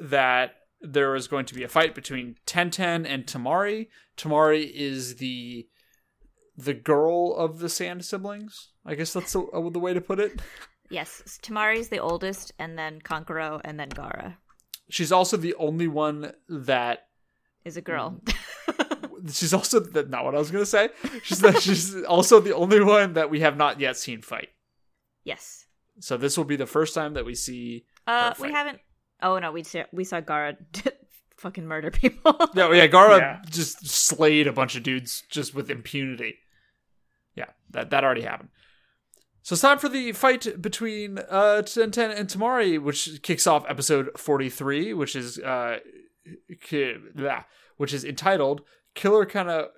[0.00, 3.88] that there is going to be a fight between Tenten and Temari.
[4.16, 5.68] Temari is the
[6.56, 8.72] the girl of the Sand siblings.
[8.84, 10.42] I guess that's the, uh, the way to put it.
[10.90, 14.36] Yes, Temari's the oldest, and then Kankuro, and then Gaara
[14.90, 17.06] She's also the only one that
[17.64, 18.20] is a girl.
[19.30, 20.88] she's also that not what I was gonna say.
[21.22, 24.48] She's that she's also the only one that we have not yet seen fight.
[25.24, 25.66] yes.
[26.00, 27.84] So this will be the first time that we see.
[28.06, 28.78] Uh, Her we haven't.
[29.20, 30.56] Oh no, we saw, we saw Gaara
[31.36, 32.34] fucking murder people.
[32.54, 33.42] No, yeah, Gaara Yeah.
[33.50, 36.38] just slayed a bunch of dudes just with impunity.
[37.36, 38.48] Yeah, that that already happened.
[39.42, 44.10] So it's time for the fight between uh Tenten and Temari, which kicks off episode
[44.16, 45.78] forty three, which is uh
[46.62, 47.44] ki- blah,
[47.76, 48.62] which is entitled
[48.94, 49.68] Killer kind of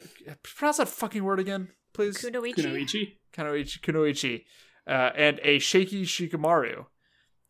[0.42, 2.16] pronounce that fucking word again, please.
[2.18, 2.54] Kunoichi.
[2.56, 3.12] Kunoichi.
[3.32, 4.44] Kunoichi Kunoichi.
[4.86, 6.86] Uh, and a shaky Shikamaru.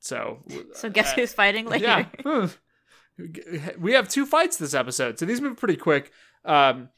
[0.01, 0.43] So
[0.75, 2.07] So guess uh, who's fighting later?
[2.27, 2.49] yeah.
[3.79, 6.11] We have two fights this episode, so these move pretty quick.
[6.45, 6.89] Um,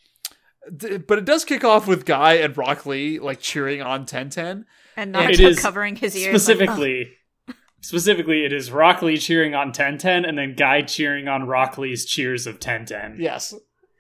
[0.75, 4.65] d- but it does kick off with Guy and Rock Lee like cheering on Tenten.
[4.97, 6.33] and It Naruto covering his ears.
[6.33, 7.13] like, Specifically,
[7.83, 12.07] specifically, it is Rock Lee cheering on Tenten, and then Guy cheering on Rock Lee's
[12.07, 13.19] cheers of Tenten.
[13.19, 13.53] Yes,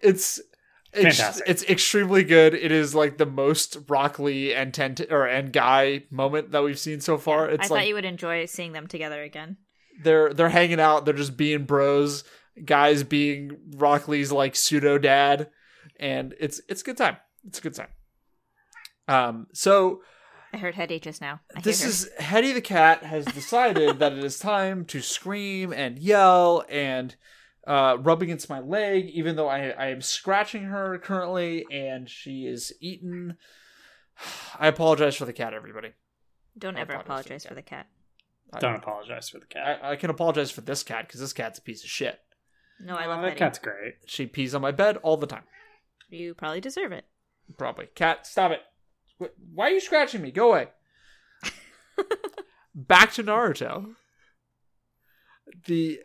[0.02, 0.48] it's ex-
[1.02, 1.44] Fantastic.
[1.48, 2.54] it's extremely good.
[2.54, 6.78] It is like the most Rock Lee and Tenten or and Guy moment that we've
[6.78, 7.48] seen so far.
[7.50, 9.56] I It's thought like you would enjoy seeing them together again.
[10.02, 11.04] they're they're hanging out.
[11.04, 12.24] They're just being bros.
[12.64, 15.50] Guys being Rock Lee's like pseudo dad,
[16.00, 17.16] and it's it's a good time.
[17.46, 17.88] It's a good time.
[19.08, 20.00] Um, so
[20.52, 21.40] I heard Hetty just now.
[21.54, 25.98] I this is Hetty the cat has decided that it is time to scream and
[25.98, 27.14] yell and
[27.66, 32.46] uh, rub against my leg, even though I I am scratching her currently, and she
[32.46, 33.36] is eaten.
[34.58, 35.92] I apologize for the cat, everybody.
[36.58, 37.86] Don't I ever apologize apologize for for the cat.
[38.60, 39.80] Don't apologize for the cat.
[39.82, 42.18] I, I can apologize for this cat because this cat's a piece of shit.
[42.80, 43.38] No, I Oh, love that Hetty.
[43.38, 43.94] cat's great.
[44.06, 45.42] She pees on my bed all the time.
[46.08, 47.04] You probably deserve it.
[47.58, 47.86] Probably.
[47.94, 48.60] Cat, stop it.
[49.52, 50.30] Why are you scratching me?
[50.30, 50.68] Go away.
[52.74, 53.94] Back to Naruto.
[55.66, 56.00] The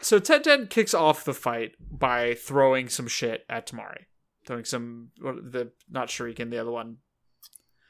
[0.00, 4.04] so Tenten kicks off the fight by throwing some shit at Temari,
[4.46, 6.98] throwing some what- the not Shuriken, the other one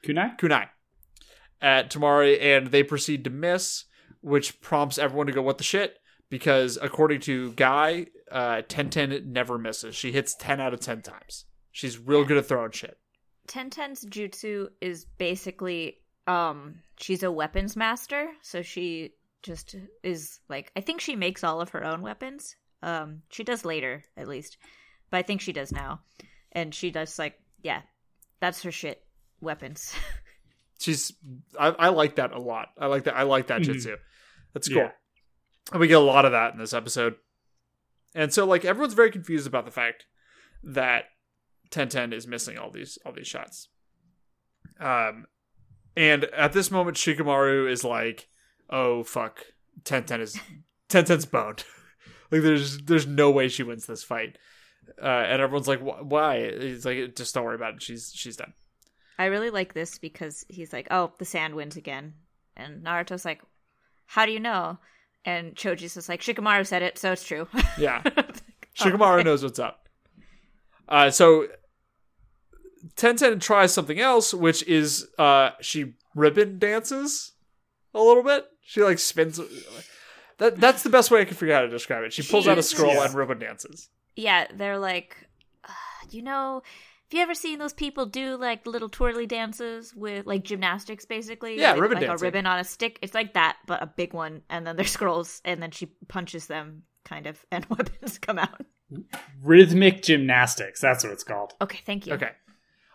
[0.05, 0.39] Kunai?
[0.39, 0.69] kunai
[1.61, 3.85] at Temari, and they proceed to miss,
[4.21, 5.99] which prompts everyone to go, "What the shit?"
[6.31, 9.95] Because according to Guy, uh, Tenten never misses.
[9.97, 11.45] She hits ten out of ten times.
[11.73, 12.99] She's real good at throwing shit.
[13.49, 20.81] Tenten's jutsu is basically um she's a weapons master, so she just is like I
[20.81, 22.57] think she makes all of her own weapons.
[22.83, 24.57] Um she does later at least.
[25.11, 26.01] But I think she does now.
[26.53, 27.83] And she does like yeah,
[28.41, 29.03] that's her shit.
[29.41, 29.95] Weapons.
[30.81, 31.13] She's
[31.59, 32.69] I, I like that a lot.
[32.79, 33.67] I like that I like that Mhm.
[33.67, 33.97] jutsu.
[34.55, 34.79] That's cool.
[34.79, 34.91] Yeah.
[35.73, 37.17] And we get a lot of that in this episode.
[38.15, 40.07] And so like everyone's very confused about the fact
[40.65, 41.05] that
[41.71, 43.69] Tenten is missing all these all these shots.
[44.81, 45.27] Um
[45.97, 48.29] and at this moment Shikamaru is like,
[48.71, 49.45] "Oh fuck.
[49.83, 50.39] Tenten is
[50.89, 51.65] Tenten's boned."
[52.31, 54.39] like there's there's no way she wins this fight.
[55.01, 57.83] Uh, and everyone's like, "Wh- "Why?" He's like, "Just don't worry about it.
[57.83, 58.55] She's she's done."
[59.19, 62.15] I really like this because he's like, "Oh, the sand wins again,"
[62.57, 63.43] and Naruto's like,
[64.07, 64.79] "How do you know?"
[65.25, 67.47] And Choji's just like, "Shikamaru said it, so it's true."
[67.79, 68.03] Yeah.
[68.79, 69.25] Shikamaru okay.
[69.25, 69.89] knows what's up.
[70.89, 71.47] Uh, so
[72.97, 77.33] Tenten tries something else, which is uh, she ribbon dances
[77.95, 78.47] a little bit.
[78.71, 79.41] She like spins.
[80.39, 82.13] That that's the best way I can figure out how to describe it.
[82.13, 83.05] She pulls She out a scroll Yeah.
[83.07, 83.89] and ribbon dances.
[84.15, 85.17] Yeah, they're like,
[85.65, 85.73] uh,
[86.13, 86.63] you know,
[87.11, 91.59] have you ever seen those people do like little twirly dances with like gymnastics, basically?
[91.59, 92.25] Yeah, like, ribbon like dancing.
[92.25, 93.01] a ribbon on a stick.
[93.03, 96.47] It's like that, but a big one, and then there's scrolls, and then she punches
[96.47, 98.65] them, kind of, and weapons come out.
[99.43, 100.81] Rhythmic gymnastics.
[100.81, 101.55] That's what it's called.
[101.61, 102.13] Okay, thank you.
[102.13, 102.31] Okay,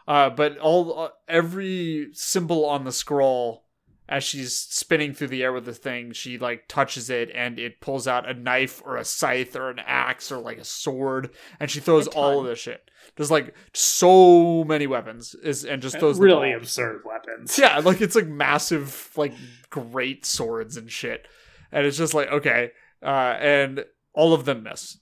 [0.08, 3.65] uh, but all uh, every symbol on the scroll
[4.08, 7.82] as she's spinning through the air with the thing, she like touches it and it
[7.82, 11.72] pulls out a knife or a scythe or an axe or like a sword, and
[11.72, 12.90] she throws all of this shit.
[13.16, 16.58] There's like so many weapons, is and just throws them really all.
[16.58, 17.58] absurd weapons.
[17.58, 19.34] Yeah, like it's like massive, like
[19.70, 21.28] great swords and shit,
[21.72, 22.72] and it's just like okay,
[23.04, 25.00] uh, and all of them miss,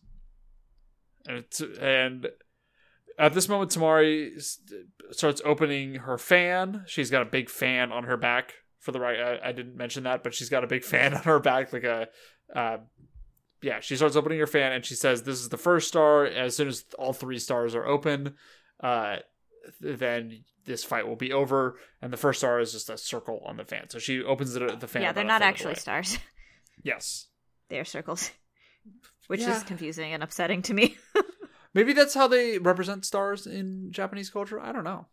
[1.27, 2.27] and it's, and
[3.19, 4.31] at this moment, Temari
[5.11, 6.83] starts opening her fan.
[6.87, 8.53] She's got a big fan on her back.
[8.83, 11.23] For the right, I, I didn't mention that, but she's got a big fan on
[11.23, 12.07] her back, like a,
[12.55, 12.77] uh,
[13.61, 13.79] yeah.
[13.79, 16.25] She starts opening her fan, and she says, "This is the first star.
[16.25, 18.35] As soon as all three stars are open,
[18.81, 19.17] uh,
[19.79, 23.57] then this fight will be over." And the first star is just a circle on
[23.57, 23.89] the fan.
[23.89, 25.01] So she opens it, the fan.
[25.01, 26.17] Yeah, they're not the actually stars.
[26.83, 27.27] Yes,
[27.69, 28.31] They're circles,
[29.27, 29.55] which Yeah.
[29.55, 30.97] is confusing and upsetting to me.
[31.73, 34.59] maybe that's how they represent stars in Japanese culture.
[34.59, 35.07] I don't know.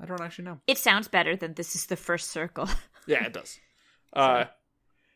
[0.00, 0.58] I don't actually know.
[0.66, 2.68] it sounds better than this is the first circle.
[3.06, 3.58] Yeah, it does.
[4.14, 4.44] Uh,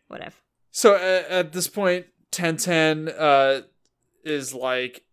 [0.09, 0.37] Whatever.
[0.71, 3.61] so uh, at this point, Ten Ten uh,
[4.25, 5.05] is like,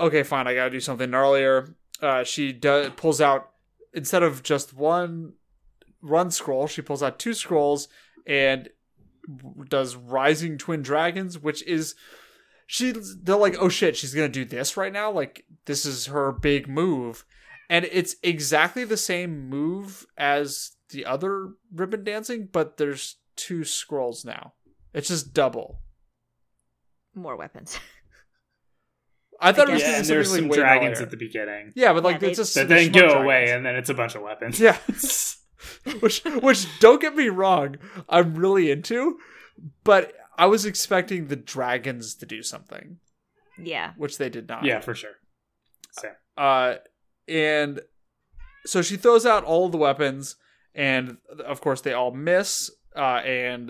[0.00, 1.74] okay, fine, I gotta do something gnarlier.
[2.02, 3.50] Uh, she does pulls out
[3.94, 5.34] instead of just one
[6.02, 7.86] run scroll, she pulls out two scrolls
[8.26, 8.70] and
[9.68, 11.94] does Rising Twin Dragons, which is
[12.66, 12.92] she.
[13.22, 15.12] They're like, oh shit, she's gonna do this right now.
[15.12, 17.24] Like this is her big move,
[17.70, 24.24] and it's exactly the same move as the other ribbon dancing, but there's two scrolls
[24.24, 24.54] now.
[24.94, 25.80] It's just double.
[27.14, 27.78] More weapons.
[29.40, 29.90] I thought I it was guess.
[29.92, 31.02] Yeah, and there's something some way dragons gnarlier.
[31.02, 33.50] at the beginning Yeah, but like Yeah, it's they- just that then smart go away,
[33.50, 34.58] and then it's a bunch of weapons.
[34.60, 34.76] Yeah.
[36.00, 37.76] which which don't get me wrong,
[38.08, 39.18] I'm really into,
[39.84, 42.98] but I was expecting the dragons to do something,
[43.60, 43.92] Yeah.
[43.96, 44.64] which they did not.
[44.64, 45.16] yeah, for sure.
[45.92, 46.76] So, Uh,
[47.26, 47.80] and
[48.66, 50.36] so she throws out all the weapons,
[50.78, 52.70] and of course they all miss.
[52.96, 53.68] Uh, and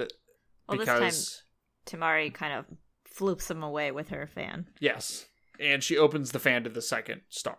[0.68, 1.42] Well, because this
[1.86, 2.66] time Temari kind of
[3.12, 4.66] floops them away with her fan.
[4.78, 5.26] yes,
[5.58, 7.58] and she opens the fan to the second star.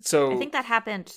[0.00, 1.12] So I think that happened.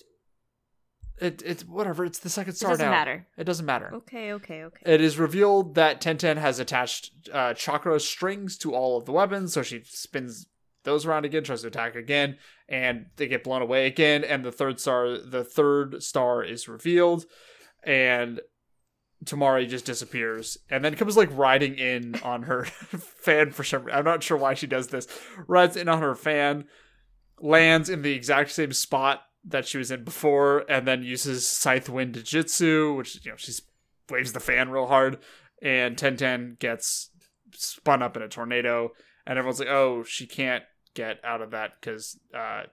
[1.19, 2.03] it, it's whatever.
[2.03, 2.71] It's the second star.
[2.71, 2.91] It doesn't now.
[2.91, 3.27] matter.
[3.37, 3.91] It doesn't matter.
[3.93, 4.81] Okay, okay, okay.
[4.93, 9.53] It is revealed that Tenten has attached uh, chakra strings to all of the weapons,
[9.53, 10.47] so she spins
[10.83, 14.23] those around again, tries to attack again, and they get blown away again.
[14.23, 17.25] And the third star, the third star is revealed,
[17.83, 18.41] and
[19.25, 23.87] Temari just disappears, and then comes like riding in on her fan for some.
[23.91, 25.07] I'm not sure why she does this.
[25.47, 26.65] Rides in on her fan,
[27.39, 31.89] lands in the exact same spot that she was in before, and then uses Scythe
[31.89, 33.61] Wind Jutsu, which you know she's
[34.09, 35.19] waves the fan real hard,
[35.61, 37.11] and Ten Ten gets
[37.53, 38.89] spun up in a tornado,
[39.27, 40.63] and everyone's like, "Oh, she can't
[40.93, 42.63] get out of that because uh,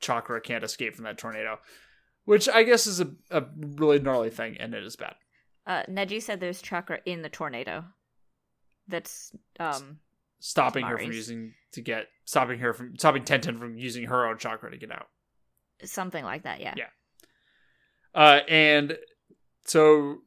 [0.00, 1.58] Chakra can't escape from that tornado,"
[2.24, 5.14] which I guess is a, a really gnarly thing, and it is bad.
[5.66, 7.84] Uh, Neji said there's chakra in the tornado.
[8.86, 10.00] That's um
[10.40, 14.36] Stopping her from using to get stopping her from stopping Tenten from using her own
[14.36, 15.06] chakra to get out.
[15.84, 16.60] something like that.
[16.60, 16.74] Yeah.
[16.76, 16.88] Yeah.
[18.14, 18.98] Uh, and
[19.64, 20.18] so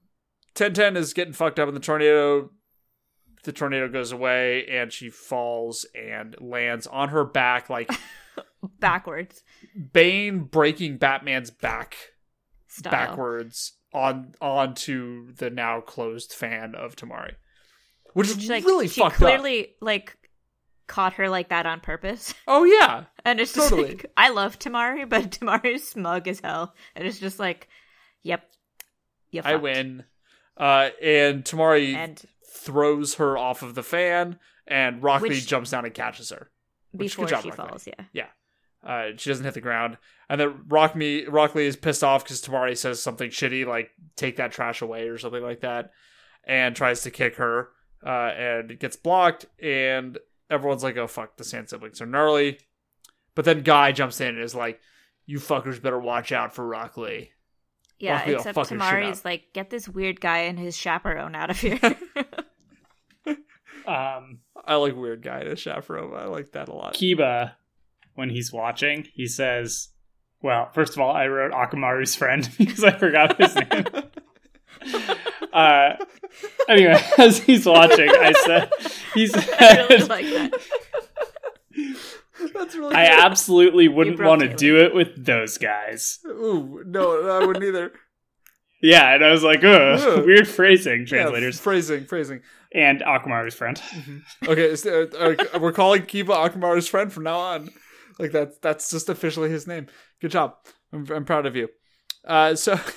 [0.55, 2.49] Ten Ten is getting fucked up in the tornado.
[3.47, 7.89] The tornado goes away, and she falls and lands on her back, like
[8.79, 9.41] backwards
[9.93, 11.95] Bane breaking Batman's back
[12.67, 12.91] style.
[12.91, 17.35] backwards on onto the now closed fan of Temari,
[18.13, 19.19] which is Which, like, really she fucked up.
[19.19, 20.17] clearly like
[20.87, 22.33] caught her like that on purpose.
[22.47, 23.83] Oh yeah, And it's Totally.
[23.93, 26.75] just like I love Temari, but Temari's smug as hell.
[26.97, 27.69] And it's just like,
[28.23, 28.43] yep.
[29.31, 30.03] You I win.
[30.57, 32.21] Uh, and Temari And
[32.57, 36.51] throws her off of the fan, and Rock Lee Which- jumps down and catches her.
[36.91, 38.27] Which- before job, she Rock falls, yeah.
[38.85, 39.97] Uh, she doesn't hit the ground,
[40.29, 44.37] and then Rock me Rock is pissed off because Temari says something shitty like "take
[44.37, 45.91] that trash away" or something like that,
[46.45, 47.69] and tries to kick her,
[48.05, 50.17] uh, and it gets blocked, and
[50.49, 52.59] everyone's like, "Oh fuck, the Sand siblings are gnarly,"
[53.35, 54.79] but then Guy jumps in and is like,
[55.25, 57.31] "You fuckers better watch out for Rock Lee."
[57.99, 61.49] Yeah, Rock Lee will except Temari's like, get this weird guy and his chaperone out
[61.49, 61.79] of here.
[63.87, 66.13] Um, I like weird guy to chaperone.
[66.15, 66.93] I like that a lot.
[66.93, 67.53] Kiba,
[68.15, 69.89] when he's watching, he says,
[70.41, 73.85] "Well, first of all, I wrote Akamaru's friend because I forgot his name."
[75.53, 75.93] uh,
[76.67, 78.71] anyway, as he's watching, I said,
[79.13, 80.53] "He I really like that.
[82.53, 82.95] That's really.
[82.95, 83.19] I good.
[83.25, 86.19] absolutely wouldn't want to do it with those guys.
[86.25, 87.91] Ooh, no, I wouldn't either.
[88.81, 90.25] Yeah, and I was like, ugh, Ugh.
[90.25, 91.59] weird phrasing, Yeah, translators.
[91.59, 92.41] phrasing, phrasing.
[92.73, 93.81] And Akamaru's friend.
[94.47, 97.69] Okay, so, uh, uh, we're calling Kiba Akamaru's friend from now on.
[98.19, 99.87] Like that's that's just officially his name.
[100.21, 100.55] Good job.
[100.91, 101.69] I'm, I'm proud of you.
[102.25, 102.79] Uh, so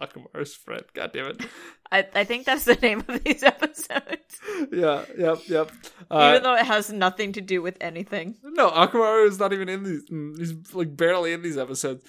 [0.00, 0.84] Akamaru's friend.
[0.94, 1.46] God damn it.
[1.90, 4.40] I, I think that's the name of these episodes.
[4.72, 5.04] Yeah.
[5.16, 5.38] Yep.
[5.48, 5.72] Yep.
[6.10, 8.36] Uh, Even though it has nothing to do with anything.
[8.42, 10.08] no, Akamaru is not even in these.
[10.10, 12.02] mm, He's like barely in these episodes.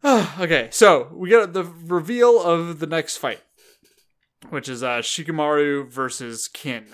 [0.40, 3.40] okay, so we get the reveal of the next fight,
[4.50, 6.86] which is uh Shikamaru versus Kin.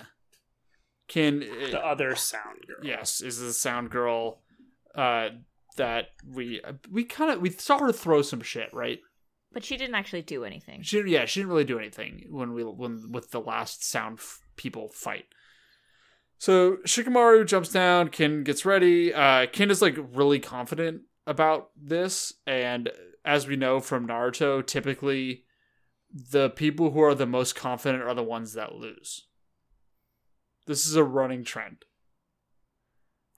[1.08, 1.40] Kin.
[1.40, 2.76] The other sound girl.
[2.86, 4.40] yes is the sound girl
[4.94, 5.28] uh
[5.76, 9.00] that we we kind of we saw her throw some shit right
[9.52, 10.82] But she didn't actually do anything.
[10.82, 14.40] she yeah she didn't really do anything when we when with the last sound f-
[14.56, 15.26] people fight
[16.38, 22.34] so shikamaru jumps down kin gets ready uh kin is like really confident about this
[22.46, 22.90] and
[23.24, 25.44] as we know from naruto typically
[26.12, 29.26] the people who are the most confident are the ones that lose
[30.66, 31.84] this is a running trend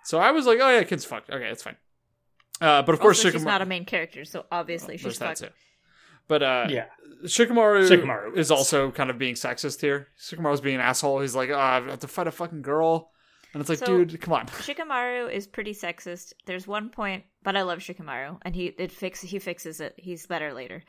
[0.04, 1.76] so i was like oh yeah kid's fucked okay it's fine
[2.60, 5.18] uh, but of course also, she's not a main character, so obviously Oh, she's there's
[5.18, 5.52] that fucked.
[5.52, 5.58] too.
[6.26, 6.86] But uh, Yeah.
[7.24, 10.08] Shikamaru, Shikamaru is also kind of being sexist here.
[10.18, 11.20] Shikamaru's being an asshole.
[11.20, 13.10] He's like, oh, I have to fight a fucking girl.
[13.56, 14.46] And it's like, So- dude, come on.
[14.66, 16.34] Shikamaru is pretty sexist.
[16.44, 19.94] There's one point, but I love Shikamaru, and he it fix he fixes it.
[19.96, 20.82] He's better later.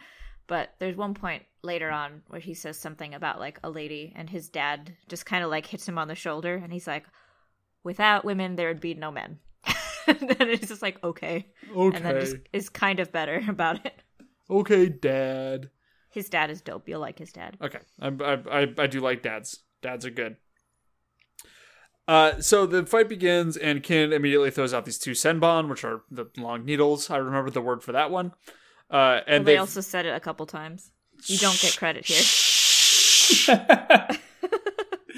[0.48, 4.30] But there's one point later on where he says something about like a lady, and
[4.30, 7.06] his dad just kind of like hits him on the shoulder, and he's like,
[7.86, 9.40] "Without women, there would be no men."
[10.08, 12.20] and then it's just like, okay, and then Okay.
[12.20, 14.02] just is kind of better about it.
[14.50, 15.70] Okay, dad.
[16.12, 16.90] His dad is dope.
[16.90, 17.58] You'll like his dad.
[17.62, 17.80] Okay.
[18.02, 19.60] I, I, I, I do like dads.
[19.82, 20.36] Dads are good.
[22.08, 26.04] Uh, so the fight begins, and Kin immediately throws out these two Senbon, which are
[26.10, 27.10] the long needles.
[27.10, 28.32] I remember the word for that one.
[28.90, 30.92] Uh, and And they also said it a couple times.
[31.26, 33.58] You don't get credit here.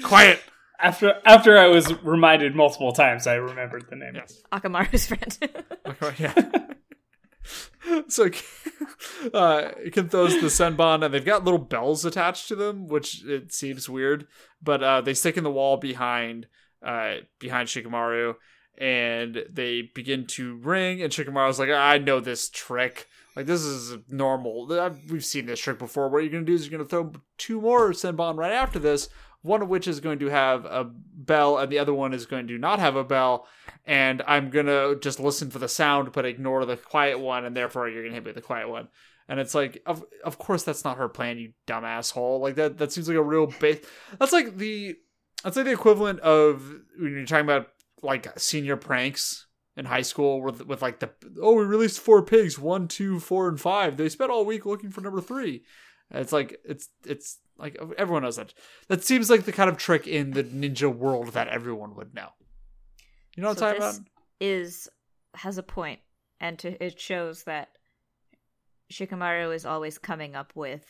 [0.02, 0.40] quiet.
[0.80, 4.16] after after I was reminded multiple times, I remembered the name.
[4.16, 4.42] Yes.
[4.52, 5.38] Akamaru's friend.
[6.02, 8.00] Okay, yeah.
[8.08, 8.30] so
[9.34, 13.52] uh Kin throws the Senbon and they've got little bells attached to them, which it
[13.52, 14.26] seems weird.
[14.62, 16.46] But uh they stick in the wall behind
[16.84, 18.34] uh behind Shikamaru
[18.78, 23.08] and they begin to ring and Shikamaru's like, I know this trick.
[23.36, 24.66] Like this is normal.
[24.72, 26.08] I've- We've seen this trick before.
[26.08, 29.08] What you're gonna do is you're gonna throw two more Senbon right after this,
[29.42, 32.46] one of which is going to have a bell and the other one is going
[32.48, 33.46] to not have a bell
[33.84, 37.88] and I'm gonna just listen for the sound but ignore the quiet one, and therefore
[37.88, 38.88] you're gonna hit me with the quiet one.
[39.28, 42.40] And it's like, of of course that's not her plan, you dumb asshole.
[42.40, 43.84] Like that that seems like a real base.
[44.18, 44.96] That's like the
[45.42, 46.62] that's like the equivalent of
[46.98, 47.68] when you're talking about
[48.02, 51.10] like senior pranks in high school with with like the
[51.40, 53.96] oh we released four pigs one two four and five.
[53.96, 55.62] They spent all week looking for number three.
[56.10, 58.52] It's like it's it's like everyone knows that.
[58.88, 62.28] That seems like the kind of trick in the ninja world that everyone would know.
[63.36, 64.08] You know what So i'm talking about?
[64.40, 64.88] is
[65.34, 66.00] has a point,
[66.40, 67.68] and to, it shows that
[68.92, 70.84] Shikamaru is always coming up with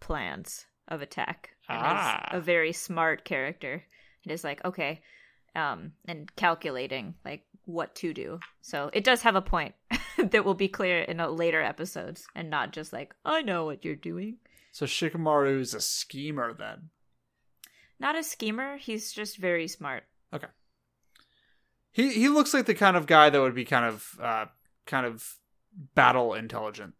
[0.00, 1.50] plans of attack.
[1.68, 2.28] And Ah.
[2.32, 3.82] a very smart character.
[4.24, 5.02] It is like okay,
[5.54, 8.40] um, and calculating like what to do.
[8.60, 9.74] So it does have a point
[10.18, 13.94] that will be clear in later episodes, and not just like I know what you're
[13.96, 14.38] doing.
[14.72, 16.90] So Shikamaru is a schemer then.
[18.00, 18.78] Not a schemer.
[18.78, 20.04] He's just very smart.
[20.32, 20.48] Okay.
[21.92, 24.46] He he looks like the kind of guy that would be kind of uh
[24.86, 25.36] kind of
[25.94, 26.94] battle intelligent.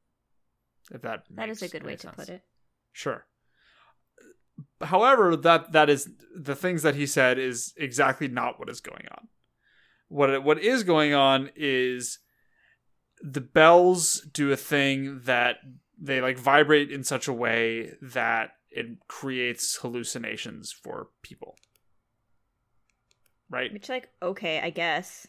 [0.90, 2.42] If that That is a good way any to put it.
[2.92, 3.24] Sure.
[4.82, 9.06] However, that that is the things that he said is exactly not what is going
[9.10, 9.28] on.
[10.08, 12.18] What what is going on is
[13.22, 15.56] the bells do a thing that
[16.00, 21.56] they like vibrate in such a way that it creates hallucinations for people.
[23.50, 23.72] Right?
[23.72, 25.26] Which, like, okay, I guess.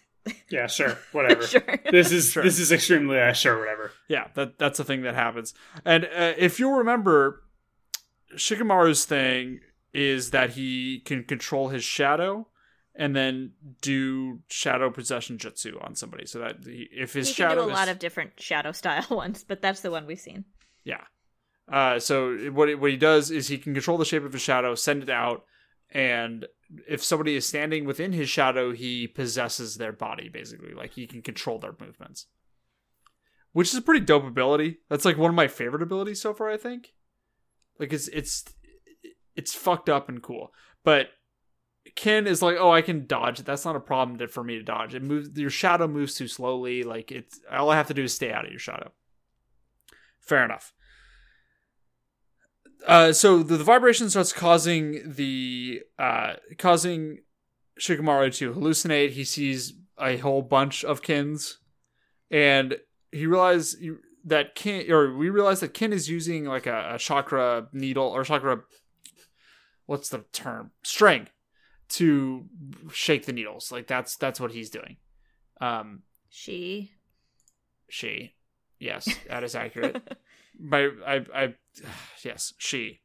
[0.49, 1.45] Yeah, sure, whatever.
[1.45, 1.61] sure.
[1.91, 2.43] This is Sure.
[2.43, 3.91] this is extremely uh, sure, whatever.
[4.07, 5.53] Yeah, that that's a thing that happens.
[5.85, 7.42] And uh, if you'll remember,
[8.35, 9.59] Shikamaru's thing
[9.93, 12.47] is that he can control his shadow
[12.95, 16.25] and then do shadow possession jutsu on somebody.
[16.25, 18.31] So that he, if his shadow, he can shadow do a is, lot of different
[18.39, 20.45] shadow style ones, but that's the one we've seen.
[20.83, 21.01] yeah.
[21.71, 24.75] Uh, so what what he does is he can control the shape of his shadow,
[24.75, 25.45] send it out,
[25.91, 26.45] and
[26.89, 30.73] if somebody is standing within his shadow, he possesses their body basically.
[30.73, 32.27] Like he can control their movements,
[33.53, 34.79] which is a pretty dope ability.
[34.89, 36.49] That's like one of my favorite abilities so far.
[36.49, 36.93] I think,
[37.79, 38.45] like it's it's
[39.35, 40.51] it's fucked up and cool,
[40.83, 41.09] but.
[41.95, 43.45] Kin is like, oh, I can dodge it.
[43.45, 44.95] That's not a problem to, for me to dodge.
[44.95, 45.37] It moves.
[45.37, 46.81] Your shadow moves too slowly.
[46.81, 48.91] Like it's all I have to do is stay out of your shadow.
[50.19, 50.73] Fair enough.
[52.87, 57.19] Uh, so the, the vibration starts causing the uh, causing
[57.79, 59.11] Shikamaru to hallucinate.
[59.11, 61.59] He sees a whole bunch of kins,
[62.31, 62.77] and
[63.11, 63.75] he realizes
[64.25, 68.23] that Kin or we realize that Kin is using like a, a chakra needle or
[68.23, 68.63] chakra.
[69.85, 70.71] What's the term?
[70.83, 71.27] String
[71.89, 72.45] to
[72.91, 73.71] shake the needles.
[73.71, 74.97] Like that's that's what he's doing.
[75.61, 76.91] Um, She.
[77.89, 78.33] she,
[78.79, 80.01] yes, that is accurate.
[80.59, 81.53] my I I
[82.23, 83.01] yes, she.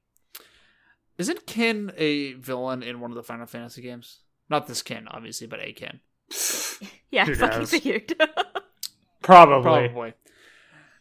[1.18, 4.20] Isn't Kin a villain in one of the Final Fantasy games?
[4.48, 5.98] Not this Kin, obviously, but a Kin.
[7.10, 7.70] yeah, Who fucking knows?
[7.70, 8.14] figured.
[9.22, 9.62] Probably.
[9.62, 10.14] Probably.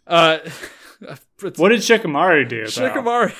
[0.07, 0.39] Uh
[1.57, 2.63] What did Shikamaru do?
[2.63, 3.31] Shikamaru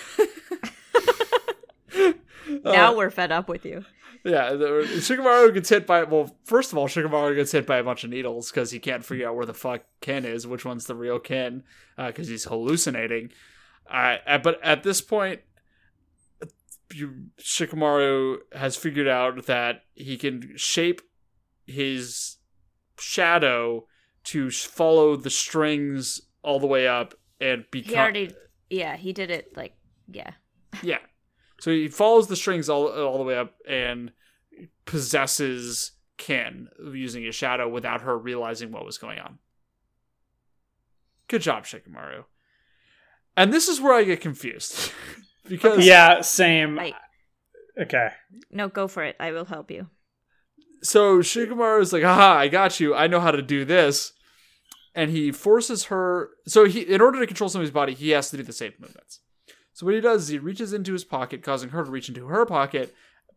[2.63, 3.84] now Uh, we're fed up with you.
[4.24, 4.65] Yeah, the,
[4.97, 8.09] Shikamaru gets hit by well, first of all, Shikamaru gets hit by a bunch of
[8.09, 11.18] needles because he can't figure out where the fuck Kin is, which one's the real
[11.18, 11.63] Kin,
[11.97, 13.32] because he's hallucinating.
[13.89, 15.41] Uh, uh, but at this point,
[16.93, 21.01] you, Shikamaru has figured out that he can shape
[21.65, 22.38] his
[22.99, 23.88] shadow
[24.26, 27.91] to follow the strings all the way up and become.
[27.91, 28.32] He already.
[28.70, 29.74] Yeah, he did it, like,
[30.12, 30.32] yeah.
[30.82, 31.00] Yeah.
[31.60, 34.12] So he follows the strings all all the way up and
[34.86, 39.39] possesses Kin using his shadow without her realizing what was going on.
[41.28, 42.24] Good job, Shikamaru.
[43.36, 44.91] And this is where I get confused.
[45.48, 46.76] because Yeah, same.
[46.76, 46.95] Like,
[47.80, 48.10] Okay.
[48.52, 49.16] no, go for it.
[49.20, 49.88] I will help you.
[50.82, 52.95] so Shikamaru is like, haha, I got you.
[52.95, 54.14] I know how to do this.
[54.98, 58.38] And he forces her so he in order to control somebody's body, he has to
[58.38, 59.20] do the same movements.
[59.74, 62.26] So what he does is he reaches into his pocket, causing her to reach into
[62.28, 62.95] her pocket,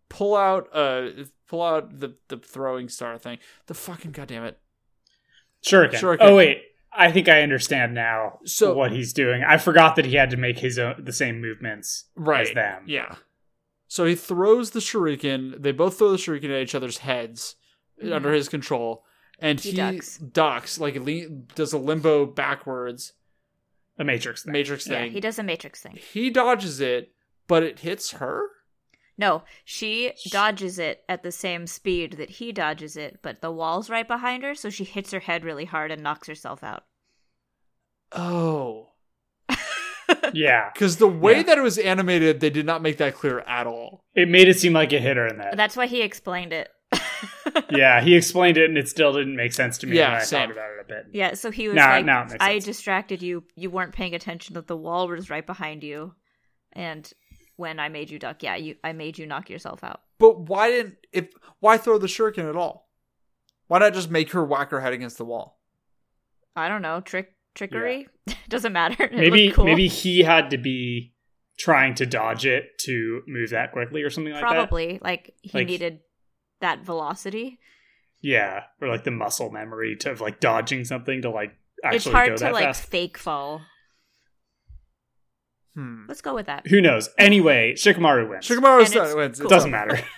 [0.08, 1.08] pull out uh
[1.48, 3.38] pull out the the throwing star thing.
[3.66, 4.58] The fucking goddamn it.
[5.64, 5.94] Shuriken.
[6.00, 6.18] Shuriken.
[6.20, 9.42] Oh wait, I think I understand now So- what he's doing.
[9.46, 12.48] I forgot that he had to make his own the same movements Right.
[12.48, 12.84] as them.
[12.86, 13.16] Yeah.
[13.86, 15.60] So he throws the shuriken.
[15.62, 17.56] They both throw the shuriken at each other's heads
[18.02, 18.14] Mhm.
[18.14, 19.04] under his control,
[19.40, 20.18] and he, He ducks.
[20.18, 23.12] ducks like le- does a limbo backwards
[23.98, 24.52] a Matrix thing.
[24.52, 25.12] matrix Yeah, thing.
[25.12, 25.98] he does a matrix thing.
[26.12, 27.12] He dodges it,
[27.46, 28.46] but it hits her.
[29.18, 33.90] No, she dodges it at the same speed that he dodges it, but the wall's
[33.90, 36.84] right behind her, so she hits her head really hard and knocks herself out.
[38.12, 38.88] Oh,
[40.32, 40.70] yeah.
[40.72, 41.42] because the way Yeah.
[41.44, 44.04] that it was animated, they did not make that clear at all.
[44.14, 45.56] It made it seem like it hit her in that.
[45.56, 46.68] That's why he explained it.
[47.70, 50.24] yeah, he explained it and it still didn't make sense to me Yeah, when I
[50.24, 50.48] same.
[50.48, 51.06] thought about it a bit.
[51.12, 52.64] Yeah, so he was Now- like, now I sense.
[52.64, 53.44] distracted you.
[53.56, 56.14] You weren't paying attention that the wall was right behind you,
[56.72, 57.10] and
[57.56, 60.00] when I made you duck, yeah, you I made you knock yourself out.
[60.18, 61.28] But why didn't if
[61.60, 62.88] why throw the shuriken at all?
[63.68, 65.60] Why not just make her whack her head against the wall?
[66.56, 68.08] I don't know, trick trickery
[68.48, 69.04] doesn't matter.
[69.12, 69.64] It Maybe cool.
[69.64, 71.14] maybe he had to be
[71.58, 74.50] trying to dodge it to move that quickly or something like that.
[74.50, 76.00] probably like he Like- needed
[76.60, 77.58] that velocity.
[78.20, 81.52] Yeah, or like the muscle memory to of like dodging something to like
[81.82, 82.86] actually It's hard go to that like fast.
[82.88, 83.62] fake fall.
[85.74, 86.04] Hmm.
[86.08, 86.66] Let's go with that.
[86.66, 87.08] Who knows?
[87.16, 88.46] Anyway, Shikamaru wins.
[88.48, 89.38] Shikamaru And wins.
[89.38, 89.46] cool.
[89.46, 89.98] It's Doesn't matter.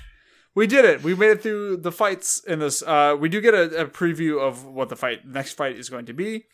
[0.55, 1.03] We did it.
[1.03, 2.83] We made it through the fights in this.
[2.83, 6.05] Uh, we do get a, a preview of what the fight next fight is going
[6.05, 6.45] to be.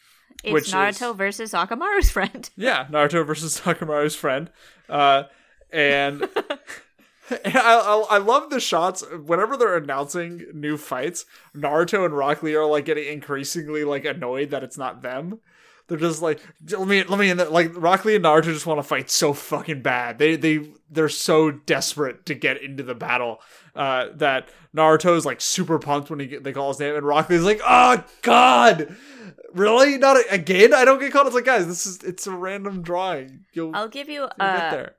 [0.45, 2.49] It's Which Naruto is- versus Akamaru's friend.
[2.57, 4.53] Yeah, Naruto versus Sakamaru's friend.
[4.89, 5.25] Uh,
[5.73, 6.31] and And
[7.45, 11.27] I, I I love the shots whenever they're announcing new fights.
[11.55, 15.41] Naruto and Rock Lee are like getting increasingly like annoyed that it's not them.
[15.89, 17.49] They're just like let me let me in there.
[17.49, 20.19] Like Rock Lee and Naruto just want to fight so fucking bad.
[20.19, 23.41] They they they're so desperate to get into the battle
[23.75, 27.31] uh, that Naruto is like super pumped when he they call his name, and Rock
[27.31, 28.95] Lee's like, oh god,
[29.55, 30.75] really not a- again?
[30.75, 31.27] I don't get caught.
[31.27, 33.45] It's like guys, this is it's a random drawing.
[33.55, 34.21] You'll, I'll give you.
[34.23, 34.95] you'll Uh, there.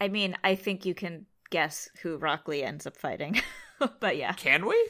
[0.00, 3.40] I mean, I think you can guess who Rock Lee ends up fighting.
[4.00, 4.88] but yeah, Can we?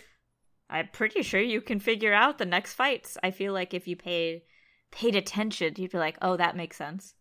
[0.68, 3.16] I'm pretty sure you can figure out the next fights.
[3.22, 4.42] I feel like if you paid
[4.90, 7.14] paid attention, you'd be like, "Oh, that makes sense."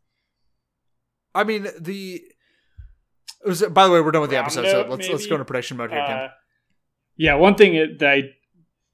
[1.36, 2.22] I mean the.
[3.44, 5.46] It was, by the way, we're done with the episode, so let's let's go into
[5.46, 6.18] prediction mode here, Tim.
[6.18, 6.28] Uh,
[7.18, 8.24] yeah, one thing that I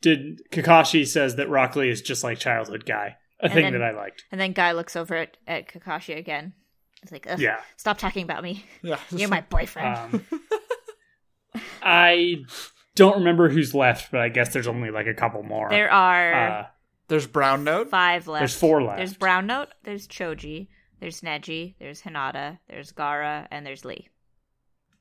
[0.01, 0.41] did.
[0.51, 3.15] Kakashi says that Rock Lee is just like childhood guy.
[3.39, 4.25] A And thing then- that I liked.
[4.31, 6.53] And then Guy looks over at, at Kakashi again.
[7.04, 7.60] It's like, Ugh, Yeah.
[7.78, 8.64] stop talking about me.
[8.84, 9.97] yeah, You're my boyfriend.
[9.97, 10.26] Um,
[11.82, 12.43] I
[12.95, 15.70] don't remember who's left, but I guess there's only like a couple more.
[15.70, 16.66] there are uh,
[17.08, 17.89] There's Brown Note.
[17.89, 18.41] five left.
[18.41, 18.97] there's four left.
[18.97, 20.68] There's Brown Note, there's Choji,
[20.99, 24.10] there's Neji, there's Hinata, there's Gaara, and there's Lee.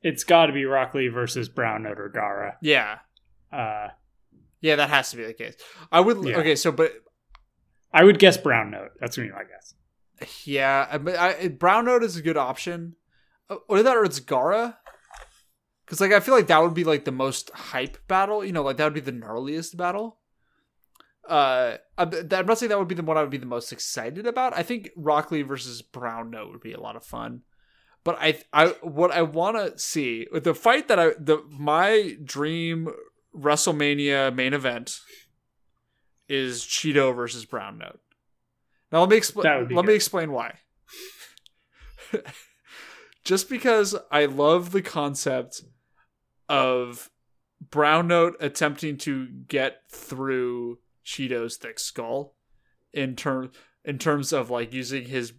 [0.01, 2.53] it's got to be Rock Lee versus Brown Note or Gaara.
[2.61, 2.99] Yeah,
[3.51, 3.89] Uh,
[4.61, 5.55] yeah, that has to be the case.
[5.91, 6.23] I would.
[6.25, 6.37] Yeah.
[6.37, 6.91] Okay, so but
[7.93, 8.91] I would guess Brown Note.
[8.99, 9.73] That's me, I guess.
[10.43, 12.95] Yeah, but I, Brown Note is a good option.
[13.67, 14.77] Or that, or it's Gaara.
[15.85, 18.45] Because like I feel like that would be like the most hype battle.
[18.45, 20.19] You know, like that would be the gnarliest battle.
[21.27, 24.25] Uh, I'm not saying that would be the one I would be the most excited
[24.25, 24.57] about.
[24.57, 27.41] I think Rock Lee versus Brown Note would be a lot of fun.
[28.03, 32.89] But I, I, what I want to see the fight that I, the my dream
[33.35, 34.99] WrestleMania main event
[36.27, 37.99] is Cheeto versus Brown Note.
[38.91, 39.59] Now let me explain.
[39.59, 40.55] would be Let me explain why.
[43.23, 45.63] Just because I love the concept
[46.49, 47.09] of
[47.69, 52.35] Brown Note attempting to get through Cheeto's thick skull
[52.93, 53.51] in term
[53.85, 55.33] in terms of like using his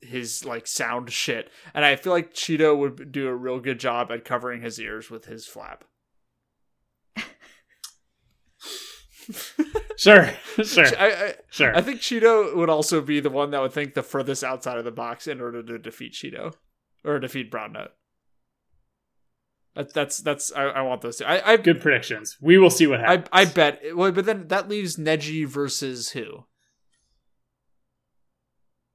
[0.00, 4.10] his like sound shit, and I feel like Cheeto would do a real good job
[4.10, 5.84] at covering his ears with his flap.
[9.98, 10.30] Sure,
[10.62, 11.76] sure, I, I, sure.
[11.76, 14.84] I think Cheeto would also be the one that would think the furthest outside of
[14.84, 16.54] the box in order to defeat Cheeto
[17.04, 17.90] or defeat Brown Note.
[19.74, 21.24] That's that's that's I, I want those two.
[21.24, 22.36] I I, Good predictions.
[22.40, 23.26] We will see what happens.
[23.32, 23.80] I bet.
[23.92, 26.44] Well, but then that leaves Neji versus who?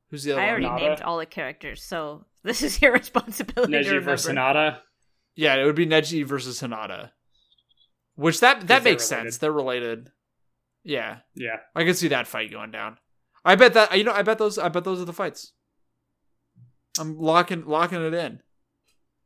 [0.10, 0.80] Who's the other I already Hinata?
[0.80, 4.80] named all the characters, so this is your responsibility Neji versus Sonata.
[5.36, 7.12] Yeah, it would be Neji versus Hinata.
[8.16, 9.38] Which that that they're makes sense.
[9.38, 10.10] They're related.
[10.84, 12.98] Yeah, Yeah, I could see that fight going down.
[13.46, 14.12] I bet that you know.
[14.14, 14.58] I bet those.
[14.58, 15.54] I bet those are the fights.
[17.00, 18.42] I'm locking locking it in.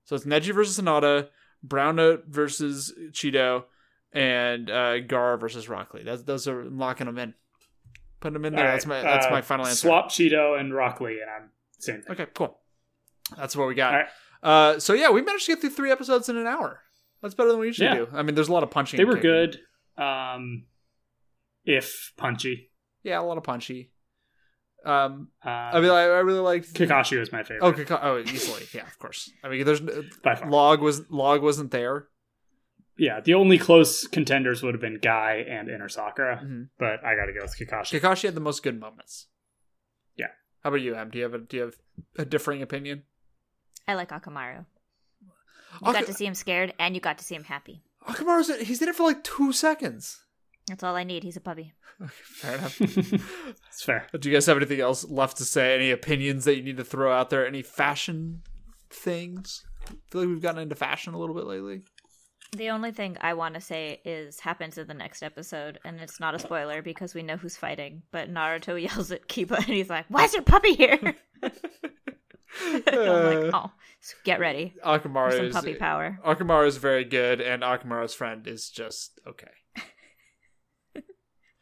[0.06, 1.30] So it's Neji versus Sonata,
[1.64, 3.66] Brown Note versus Cheeto,
[4.14, 6.04] and uh, Gar versus Rock Lee.
[6.04, 7.34] That's those are I'm locking them in.
[8.20, 8.66] Putting them in there.
[8.66, 9.88] All that's my that's uh, my final answer.
[9.88, 11.50] Swap Cheeto and Rock Lee, and I'm
[11.80, 12.12] same thing.
[12.14, 12.58] Okay, cool.
[13.36, 13.94] That's what we got.
[13.94, 14.08] All right.
[14.76, 16.82] Uh, so yeah, we managed to get through three episodes in an hour.
[17.22, 17.96] That's better than we usually Yeah.
[17.96, 18.08] do.
[18.14, 18.98] I mean, there's a lot of punching.
[18.98, 19.30] They were kicking.
[19.32, 19.60] good.
[20.02, 20.66] Um,
[21.68, 22.72] if punchy.
[23.04, 23.92] Yeah, a lot of punchy.
[24.86, 27.60] Um, Um, I mean, I, I really liked Kakashi was my favorite.
[27.62, 29.30] Oh, Kaka- oh, easily, yeah, of course.
[29.44, 30.50] I mean, there's By far.
[30.50, 32.08] log was log wasn't there.
[32.98, 36.70] Yeah, the only close contenders would have been Guy and Inner Sakura, Mhm.
[36.80, 38.00] but I got to go with Kakashi.
[38.00, 39.28] Kakashi had the most good moments.
[40.16, 40.32] Yeah.
[40.64, 41.10] How about you, Em?
[41.12, 41.76] Do you have a do you have
[42.18, 43.04] a differing opinion?
[43.88, 44.66] I like Akamaru.
[45.82, 47.84] You Ak- got to see him scared, and you got to see him happy.
[48.08, 50.24] Akamaru's he's in it for like two seconds.
[50.68, 51.24] That's all I need.
[51.24, 51.74] He's a puppy.
[52.08, 52.80] Fair enough.
[53.68, 54.08] It's fair.
[54.20, 55.76] do you guys have anything else left to say?
[55.76, 57.46] Any opinions that you need to throw out there?
[57.46, 58.42] Any fashion
[58.90, 59.64] things?
[59.88, 61.82] I feel like we've gotten into fashion a little bit lately.
[62.56, 66.20] The only thing I want to say is happens in the next episode, and it's
[66.20, 68.04] not a spoiler because we know who's fighting.
[68.12, 71.00] But Naruto yells at Kiba, and he's like, "Why is your puppy here?"
[71.44, 71.52] I'm
[72.74, 77.42] like, "Oh, so get ready for Akamaru some is puppy power." Akamaru is very good,
[77.42, 79.52] and Akamaru's friend is just okay.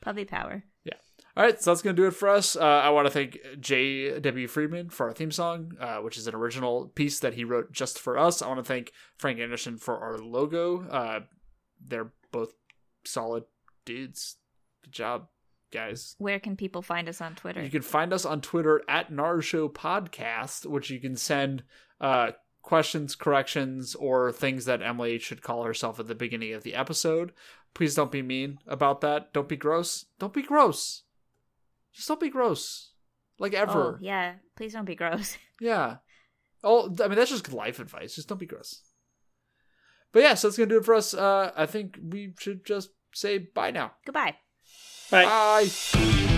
[0.06, 0.64] Puppy power.
[0.84, 0.94] Yeah.
[1.36, 2.56] All right, so that's going to do it for us.
[2.56, 4.48] Uh, I want to thank J.W.
[4.48, 7.98] Friedman for our theme song, uh, which is an original piece that he wrote just
[7.98, 8.44] for us.
[8.44, 10.88] I want to thank Frank Anderson for our logo.
[10.88, 11.20] Uh,
[11.86, 12.54] they're both
[13.04, 13.46] solid
[13.84, 14.38] dudes.
[14.84, 15.28] Good job,
[15.72, 16.16] guys.
[16.20, 17.64] Where can people find us on Twitter?
[17.64, 21.64] You can find us on Twitter at Naruto Podcast, which you can send
[22.00, 22.32] uh,
[22.62, 27.34] questions, corrections, or things that Emily should call herself at the beginning of the episode.
[27.76, 29.32] Please don't be mean about that.
[29.34, 30.06] Don't be gross.
[30.18, 31.04] Don't be gross.
[31.94, 32.92] Just don't be gross.
[33.38, 34.00] Like Oh, ever.
[34.02, 34.36] yeah.
[34.56, 35.38] Please don't be gross.
[35.62, 35.98] yeah.
[36.64, 38.16] Oh, I mean, that's just life advice.
[38.16, 38.82] Just don't be gross.
[40.12, 41.14] but yeah, so that's gonna do it for us.
[41.14, 43.92] Uh, I think we should just say bye now.
[44.06, 44.36] Goodbye.
[45.12, 45.26] Bye.
[45.26, 46.32] Bye.